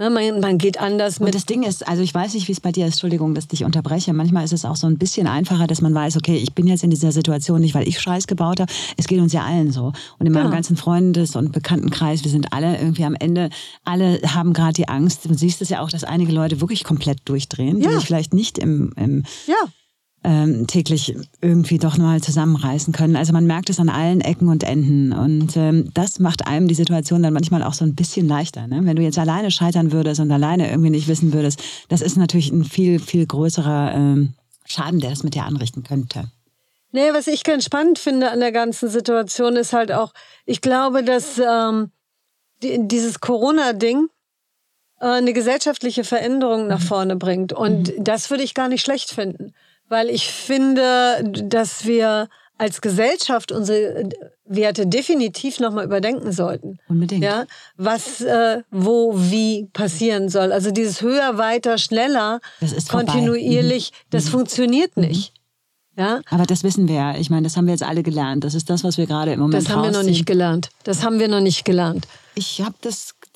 Ja, 0.00 0.08
man, 0.08 0.40
man, 0.40 0.56
geht 0.56 0.80
anders 0.80 1.20
mit. 1.20 1.26
Und 1.26 1.34
das 1.34 1.44
Ding 1.44 1.62
ist, 1.62 1.86
also 1.86 2.02
ich 2.02 2.14
weiß 2.14 2.32
nicht, 2.32 2.48
wie 2.48 2.52
es 2.52 2.60
bei 2.60 2.72
dir 2.72 2.86
ist, 2.86 2.94
Entschuldigung, 2.94 3.34
dass 3.34 3.44
ich 3.44 3.50
dich 3.50 3.64
unterbreche. 3.64 4.14
Manchmal 4.14 4.44
ist 4.44 4.54
es 4.54 4.64
auch 4.64 4.76
so 4.76 4.86
ein 4.86 4.96
bisschen 4.96 5.26
einfacher, 5.26 5.66
dass 5.66 5.82
man 5.82 5.94
weiß, 5.94 6.16
okay, 6.16 6.36
ich 6.36 6.54
bin 6.54 6.66
jetzt 6.66 6.82
in 6.82 6.88
dieser 6.88 7.12
Situation 7.12 7.60
nicht, 7.60 7.74
weil 7.74 7.86
ich 7.86 8.00
Scheiß 8.00 8.26
gebaut 8.26 8.60
habe. 8.60 8.72
Es 8.96 9.06
geht 9.08 9.20
uns 9.20 9.34
ja 9.34 9.44
allen 9.44 9.72
so. 9.72 9.92
Und 10.18 10.26
in 10.26 10.32
meinem 10.32 10.46
ja. 10.46 10.52
ganzen 10.52 10.78
Freundes- 10.78 11.36
und 11.36 11.52
Bekanntenkreis, 11.52 12.24
wir 12.24 12.30
sind 12.30 12.54
alle 12.54 12.78
irgendwie 12.78 13.04
am 13.04 13.14
Ende, 13.14 13.50
alle 13.84 14.22
haben 14.22 14.54
gerade 14.54 14.72
die 14.72 14.88
Angst. 14.88 15.26
Du 15.26 15.34
siehst 15.34 15.60
es 15.60 15.68
ja 15.68 15.82
auch, 15.82 15.90
dass 15.90 16.02
einige 16.02 16.32
Leute 16.32 16.62
wirklich 16.62 16.82
komplett 16.82 17.18
durchdrehen, 17.26 17.78
ja. 17.78 17.90
die 17.90 17.96
sich 17.96 18.06
vielleicht 18.06 18.32
nicht 18.32 18.56
im, 18.56 18.94
im 18.96 19.24
ja 19.46 19.56
ähm, 20.22 20.66
täglich 20.66 21.16
irgendwie 21.40 21.78
doch 21.78 21.96
mal 21.96 22.20
zusammenreißen 22.20 22.92
können. 22.92 23.16
Also 23.16 23.32
man 23.32 23.46
merkt 23.46 23.70
es 23.70 23.80
an 23.80 23.88
allen 23.88 24.20
Ecken 24.20 24.48
und 24.48 24.62
Enden. 24.64 25.12
Und 25.12 25.56
ähm, 25.56 25.90
das 25.94 26.18
macht 26.18 26.46
einem 26.46 26.68
die 26.68 26.74
Situation 26.74 27.22
dann 27.22 27.32
manchmal 27.32 27.62
auch 27.62 27.72
so 27.72 27.84
ein 27.84 27.94
bisschen 27.94 28.28
leichter. 28.28 28.66
Ne? 28.66 28.80
Wenn 28.82 28.96
du 28.96 29.02
jetzt 29.02 29.18
alleine 29.18 29.50
scheitern 29.50 29.92
würdest 29.92 30.20
und 30.20 30.30
alleine 30.30 30.70
irgendwie 30.70 30.90
nicht 30.90 31.08
wissen 31.08 31.32
würdest, 31.32 31.62
das 31.88 32.02
ist 32.02 32.16
natürlich 32.16 32.50
ein 32.50 32.64
viel, 32.64 32.98
viel 32.98 33.26
größerer 33.26 33.94
ähm, 33.94 34.34
Schaden, 34.66 35.00
der 35.00 35.10
das 35.10 35.24
mit 35.24 35.34
dir 35.34 35.44
anrichten 35.44 35.84
könnte. 35.84 36.24
Nee, 36.92 37.12
was 37.12 37.26
ich 37.26 37.44
ganz 37.44 37.64
spannend 37.64 37.98
finde 37.98 38.30
an 38.30 38.40
der 38.40 38.52
ganzen 38.52 38.88
Situation 38.88 39.56
ist 39.56 39.72
halt 39.72 39.90
auch, 39.90 40.12
ich 40.44 40.60
glaube, 40.60 41.02
dass 41.02 41.38
ähm, 41.38 41.92
die, 42.62 42.76
dieses 42.88 43.20
Corona-Ding 43.20 44.08
äh, 45.00 45.06
eine 45.06 45.32
gesellschaftliche 45.32 46.04
Veränderung 46.04 46.66
nach 46.66 46.80
mhm. 46.80 46.84
vorne 46.84 47.16
bringt. 47.16 47.54
Und 47.54 47.96
mhm. 47.96 48.04
das 48.04 48.28
würde 48.28 48.42
ich 48.42 48.52
gar 48.52 48.68
nicht 48.68 48.82
schlecht 48.82 49.10
finden 49.10 49.54
weil 49.90 50.08
ich 50.08 50.30
finde, 50.30 51.22
dass 51.24 51.84
wir 51.84 52.28
als 52.56 52.80
Gesellschaft 52.80 53.52
unsere 53.52 54.08
Werte 54.44 54.86
definitiv 54.86 55.60
nochmal 55.60 55.84
überdenken 55.84 56.30
sollten. 56.30 56.78
Unbedingt. 56.88 57.24
Ja, 57.24 57.46
was, 57.76 58.20
äh, 58.20 58.62
wo, 58.70 59.14
wie 59.16 59.68
passieren 59.72 60.28
soll. 60.28 60.52
Also 60.52 60.70
dieses 60.70 61.00
höher, 61.00 61.38
weiter, 61.38 61.78
schneller, 61.78 62.40
kontinuierlich, 62.88 63.92
mhm. 63.92 64.06
das 64.10 64.26
mhm. 64.26 64.30
funktioniert 64.30 64.96
mhm. 64.96 65.04
nicht. 65.04 65.32
Ja? 65.96 66.20
Aber 66.30 66.44
das 66.44 66.62
wissen 66.62 66.86
wir 66.86 66.94
ja. 66.94 67.16
Ich 67.16 67.30
meine, 67.30 67.44
das 67.44 67.56
haben 67.56 67.66
wir 67.66 67.72
jetzt 67.72 67.82
alle 67.82 68.02
gelernt. 68.02 68.44
Das 68.44 68.54
ist 68.54 68.70
das, 68.70 68.84
was 68.84 68.98
wir 68.98 69.06
gerade 69.06 69.32
im 69.32 69.40
Moment 69.40 69.64
Das 69.66 69.74
haben 69.74 69.82
wir 69.82 69.90
noch 69.90 70.02
nicht 70.02 70.26
gelernt. 70.26 70.68
Das 70.84 71.02
haben 71.02 71.18
wir 71.18 71.28
noch 71.28 71.40
nicht 71.40 71.64
gelernt. 71.64 72.06
Ich 72.34 72.60
habe 72.60 72.74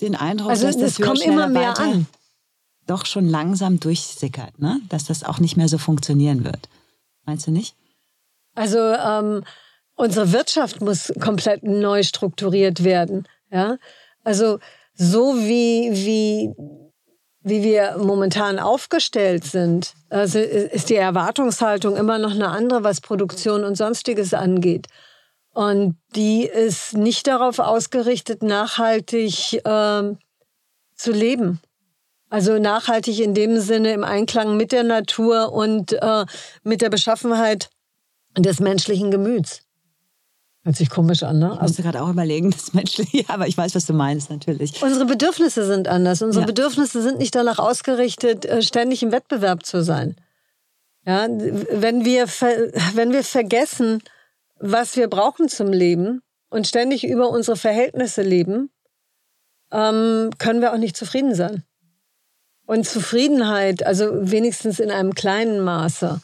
den 0.00 0.14
Eindruck, 0.14 0.50
also, 0.50 0.66
dass 0.66 0.76
das 0.76 0.98
es 0.98 1.04
kommt 1.04 1.22
immer 1.22 1.48
mehr 1.48 1.70
weiter, 1.70 1.82
an 1.82 2.06
doch 2.86 3.06
schon 3.06 3.28
langsam 3.28 3.80
durchsickert, 3.80 4.58
ne? 4.58 4.80
dass 4.88 5.04
das 5.04 5.24
auch 5.24 5.38
nicht 5.38 5.56
mehr 5.56 5.68
so 5.68 5.78
funktionieren 5.78 6.44
wird. 6.44 6.68
Meinst 7.24 7.46
du 7.46 7.50
nicht? 7.50 7.74
Also 8.54 8.78
ähm, 8.78 9.44
unsere 9.96 10.32
Wirtschaft 10.32 10.80
muss 10.80 11.12
komplett 11.20 11.62
neu 11.62 12.02
strukturiert 12.02 12.84
werden. 12.84 13.26
Ja? 13.50 13.78
Also 14.22 14.58
so 14.94 15.36
wie, 15.36 15.90
wie, 15.92 16.54
wie 17.40 17.62
wir 17.62 17.96
momentan 17.98 18.58
aufgestellt 18.58 19.44
sind, 19.44 19.94
also 20.08 20.38
ist 20.38 20.90
die 20.90 20.96
Erwartungshaltung 20.96 21.96
immer 21.96 22.18
noch 22.18 22.32
eine 22.32 22.48
andere, 22.48 22.84
was 22.84 23.00
Produktion 23.00 23.64
und 23.64 23.76
sonstiges 23.76 24.34
angeht. 24.34 24.86
Und 25.52 25.96
die 26.16 26.44
ist 26.44 26.94
nicht 26.94 27.26
darauf 27.28 27.60
ausgerichtet, 27.60 28.42
nachhaltig 28.42 29.60
ähm, 29.64 30.18
zu 30.96 31.12
leben. 31.12 31.60
Also 32.30 32.58
nachhaltig 32.58 33.20
in 33.20 33.34
dem 33.34 33.60
Sinne 33.60 33.92
im 33.92 34.04
Einklang 34.04 34.56
mit 34.56 34.72
der 34.72 34.82
Natur 34.82 35.52
und 35.52 35.92
äh, 35.92 36.24
mit 36.62 36.82
der 36.82 36.90
Beschaffenheit 36.90 37.70
des 38.36 38.60
menschlichen 38.60 39.10
Gemüts. 39.10 39.62
Hört 40.64 40.76
sich 40.76 40.88
komisch 40.88 41.22
an, 41.22 41.38
ne? 41.38 41.52
Ich 41.54 41.60
musste 41.60 41.82
gerade 41.82 42.00
auch 42.02 42.08
überlegen, 42.08 42.50
das 42.52 42.72
menschliche, 42.72 43.24
aber 43.28 43.46
ich 43.46 43.56
weiß, 43.56 43.74
was 43.74 43.84
du 43.84 43.92
meinst, 43.92 44.30
natürlich. 44.30 44.82
Unsere 44.82 45.04
Bedürfnisse 45.04 45.66
sind 45.66 45.88
anders. 45.88 46.22
Unsere 46.22 46.42
ja. 46.42 46.46
Bedürfnisse 46.46 47.02
sind 47.02 47.18
nicht 47.18 47.34
danach 47.34 47.58
ausgerichtet, 47.58 48.46
äh, 48.46 48.62
ständig 48.62 49.02
im 49.02 49.12
Wettbewerb 49.12 49.66
zu 49.66 49.84
sein. 49.84 50.16
Ja, 51.06 51.28
wenn 51.28 52.06
wir, 52.06 52.26
wenn 52.94 53.12
wir 53.12 53.24
vergessen, 53.24 54.02
was 54.58 54.96
wir 54.96 55.08
brauchen 55.08 55.50
zum 55.50 55.70
Leben 55.70 56.22
und 56.48 56.66
ständig 56.66 57.04
über 57.04 57.28
unsere 57.28 57.58
Verhältnisse 57.58 58.22
leben, 58.22 58.70
ähm, 59.70 60.30
können 60.38 60.62
wir 60.62 60.72
auch 60.72 60.78
nicht 60.78 60.96
zufrieden 60.96 61.34
sein. 61.34 61.62
Und 62.66 62.86
Zufriedenheit, 62.86 63.84
also 63.84 64.06
wenigstens 64.12 64.80
in 64.80 64.90
einem 64.90 65.14
kleinen 65.14 65.60
Maße, 65.60 66.20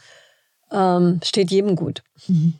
ähm, 0.72 1.20
steht 1.22 1.50
jedem 1.50 1.76
gut. 1.76 2.02
Mhm. 2.28 2.54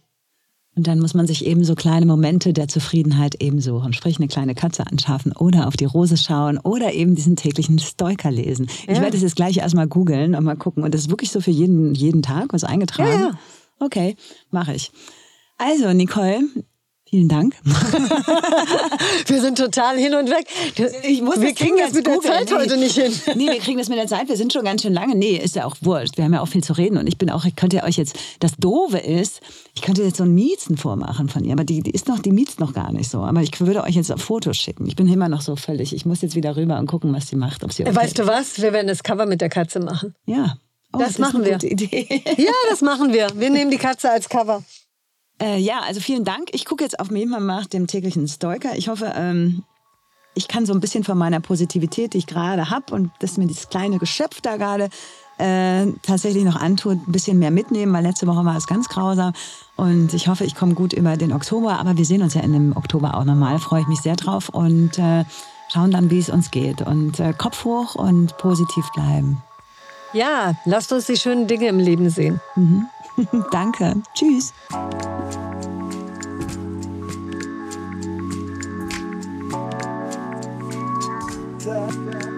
Und 0.77 0.87
dann 0.87 1.01
muss 1.01 1.15
man 1.15 1.27
sich 1.27 1.45
eben 1.45 1.65
so 1.65 1.75
kleine 1.75 2.07
Momente 2.07 2.53
der 2.53 2.69
Zufriedenheit 2.69 3.43
eben 3.43 3.61
suchen. 3.61 3.93
Sprich, 3.93 4.19
eine 4.19 4.29
kleine 4.29 4.55
Katze 4.55 4.87
anschaffen 4.87 5.33
oder 5.33 5.67
auf 5.67 5.77
die 5.77 5.85
Rose 5.85 6.17
schauen 6.17 6.59
oder 6.59 6.93
eben 6.93 7.15
diesen 7.15 7.37
täglichen 7.37 7.79
Stoiker 7.79 8.31
lesen. 8.31 8.69
Ja. 8.87 8.95
Ich 8.95 9.01
werde 9.01 9.17
es 9.17 9.23
jetzt 9.23 9.37
gleich 9.37 9.57
erstmal 9.57 9.89
googeln 9.89 10.35
und 10.35 10.45
mal 10.45 10.57
gucken. 10.57 10.85
Und 10.85 10.95
das 10.95 11.03
ist 11.03 11.11
wirklich 11.11 11.31
so 11.31 11.41
für 11.41 11.51
jeden, 11.51 11.95
jeden 11.95 12.23
Tag 12.23 12.53
was 12.53 12.65
eingetragen? 12.65 13.11
Ja, 13.11 13.27
ja. 13.31 13.39
Okay, 13.81 14.17
mache 14.51 14.75
ich. 14.75 14.93
Also, 15.59 15.93
Nicole, 15.93 16.41
Vielen 17.11 17.29
Dank. 17.29 17.57
wir 19.27 19.41
sind 19.41 19.59
total 19.59 19.99
hin 19.99 20.15
und 20.15 20.31
weg. 20.31 20.47
Ich 21.03 21.21
muss 21.23 21.41
wir 21.41 21.53
kriegen 21.55 21.77
das 21.77 21.93
mit 21.93 22.07
der 22.07 22.21
Zeit 22.21 22.49
nee, 22.49 22.55
heute 22.55 22.77
nicht 22.77 22.97
hin. 22.97 23.13
nee, 23.35 23.49
wir 23.49 23.59
kriegen 23.59 23.79
das 23.79 23.89
mit 23.89 23.99
der 23.99 24.07
Zeit. 24.07 24.29
Wir 24.29 24.37
sind 24.37 24.53
schon 24.53 24.65
ganz 24.65 24.83
schön 24.83 24.93
lange. 24.93 25.17
Nee, 25.17 25.35
ist 25.37 25.57
ja 25.57 25.65
auch 25.65 25.75
wurscht. 25.81 26.19
Wir 26.19 26.25
haben 26.25 26.35
ja 26.35 26.41
auch 26.41 26.47
viel 26.47 26.63
zu 26.63 26.73
reden. 26.73 26.99
Und 26.99 27.09
ich 27.09 27.19
bin 27.19 27.29
auch, 27.29 27.45
ich 27.45 27.57
könnte 27.57 27.83
euch 27.83 27.97
jetzt, 27.97 28.17
das 28.39 28.53
Doofe 28.59 28.99
ist, 28.99 29.41
ich 29.75 29.83
könnte 29.83 30.05
jetzt 30.05 30.19
so 30.19 30.23
ein 30.23 30.33
Miezen 30.33 30.77
vormachen 30.77 31.29
von 31.29 31.43
ihr. 31.43 31.53
Aber 31.53 31.65
die, 31.65 31.83
die 31.83 31.91
ist 31.91 32.07
noch, 32.07 32.21
die 32.21 32.31
miezt 32.31 32.61
noch 32.61 32.75
gar 32.75 32.93
nicht 32.93 33.11
so. 33.11 33.23
Aber 33.25 33.43
ich 33.43 33.61
würde 33.61 33.83
euch 33.83 33.97
jetzt 33.97 34.13
Fotos 34.21 34.57
schicken. 34.57 34.87
Ich 34.87 34.95
bin 34.95 35.13
immer 35.13 35.29
noch 35.29 35.41
so 35.41 35.57
völlig. 35.57 35.93
Ich 35.93 36.07
muss 36.07 36.23
jetzt 36.23 36.37
wieder 36.37 36.55
rüber 36.55 36.79
und 36.79 36.87
gucken, 36.87 37.13
was 37.13 37.27
sie 37.27 37.35
macht. 37.35 37.65
Ob 37.65 37.73
sie 37.73 37.85
weißt 37.87 38.21
du 38.21 38.29
was? 38.29 38.63
Wir 38.63 38.73
werden 38.73 38.87
das 38.87 39.03
Cover 39.03 39.27
mit 39.27 39.41
der 39.41 39.49
Katze 39.49 39.81
machen. 39.81 40.15
Ja. 40.27 40.59
Oh, 40.93 40.99
das, 40.99 41.15
das 41.15 41.19
machen 41.19 41.45
wir. 41.45 41.59
ja, 41.61 42.53
das 42.69 42.83
machen 42.83 43.13
wir. 43.13 43.27
Wir 43.35 43.51
nehmen 43.51 43.73
die 43.73 43.79
Katze 43.79 44.13
als 44.13 44.29
Cover. 44.29 44.63
Äh, 45.41 45.59
ja, 45.59 45.81
also 45.81 46.01
vielen 46.01 46.25
Dank. 46.25 46.51
Ich 46.53 46.65
gucke 46.65 46.85
jetzt 46.85 47.01
auf 47.01 47.11
jeden 47.11 47.33
Fall 47.33 47.41
nach 47.41 47.67
dem 47.67 47.87
täglichen 47.87 48.29
Stoiker. 48.29 48.77
Ich 48.77 48.89
hoffe, 48.89 49.13
ähm, 49.17 49.65
ich 50.35 50.49
kann 50.49 50.67
so 50.67 50.73
ein 50.73 50.81
bisschen 50.81 51.05
von 51.05 51.19
meiner 51.19 51.41
Positivität, 51.41 52.15
die 52.15 52.19
ich 52.19 52.27
gerade 52.27 52.71
habe 52.71 52.95
und 52.95 53.11
das 53.21 53.37
mir 53.37 53.47
dieses 53.47 53.69
kleine 53.69 53.99
Geschöpf 53.99 54.41
da 54.41 54.57
gerade 54.57 54.91
äh, 55.39 55.87
tatsächlich 56.03 56.45
noch 56.45 56.57
antut, 56.57 56.99
ein 57.09 57.13
bisschen 57.13 57.39
mehr 57.39 57.51
mitnehmen, 57.51 57.93
weil 57.93 58.03
letzte 58.03 58.27
Woche 58.27 58.45
war 58.45 58.57
es 58.57 58.67
ganz 58.67 58.89
grausam. 58.89 59.33
Und 59.77 60.13
ich 60.13 60.29
hoffe, 60.29 60.45
ich 60.45 60.55
komme 60.55 60.75
gut 60.75 60.93
über 60.93 61.17
den 61.17 61.33
Oktober. 61.33 61.79
Aber 61.79 61.97
wir 61.97 62.05
sehen 62.05 62.23
uns 62.23 62.35
ja 62.35 62.43
in 62.43 62.53
dem 62.53 62.77
Oktober 62.77 63.17
auch 63.17 63.25
nochmal. 63.25 63.59
Freue 63.59 63.81
ich 63.81 63.87
mich 63.87 64.01
sehr 64.01 64.17
drauf 64.17 64.51
und 64.51 64.99
äh, 64.99 65.25
schauen 65.73 65.91
dann, 65.91 66.11
wie 66.11 66.19
es 66.19 66.29
uns 66.29 66.51
geht. 66.51 66.83
Und 66.83 67.19
äh, 67.21 67.33
Kopf 67.33 67.65
hoch 67.65 67.95
und 67.95 68.37
positiv 68.37 68.87
bleiben. 68.95 69.43
Ja, 70.13 70.55
lasst 70.65 70.93
uns 70.93 71.07
die 71.07 71.17
schönen 71.17 71.47
Dinge 71.47 71.69
im 71.69 71.79
Leben 71.79 72.11
sehen. 72.11 72.41
Mhm. 72.57 72.87
Danke. 73.51 74.03
Tschüss. 74.15 74.53
Yeah. 81.93 82.30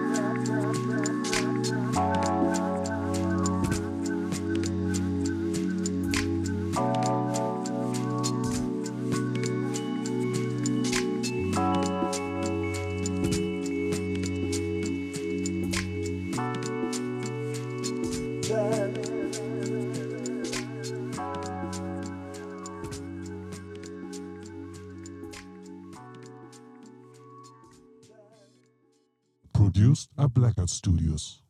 Studios. 30.73 31.42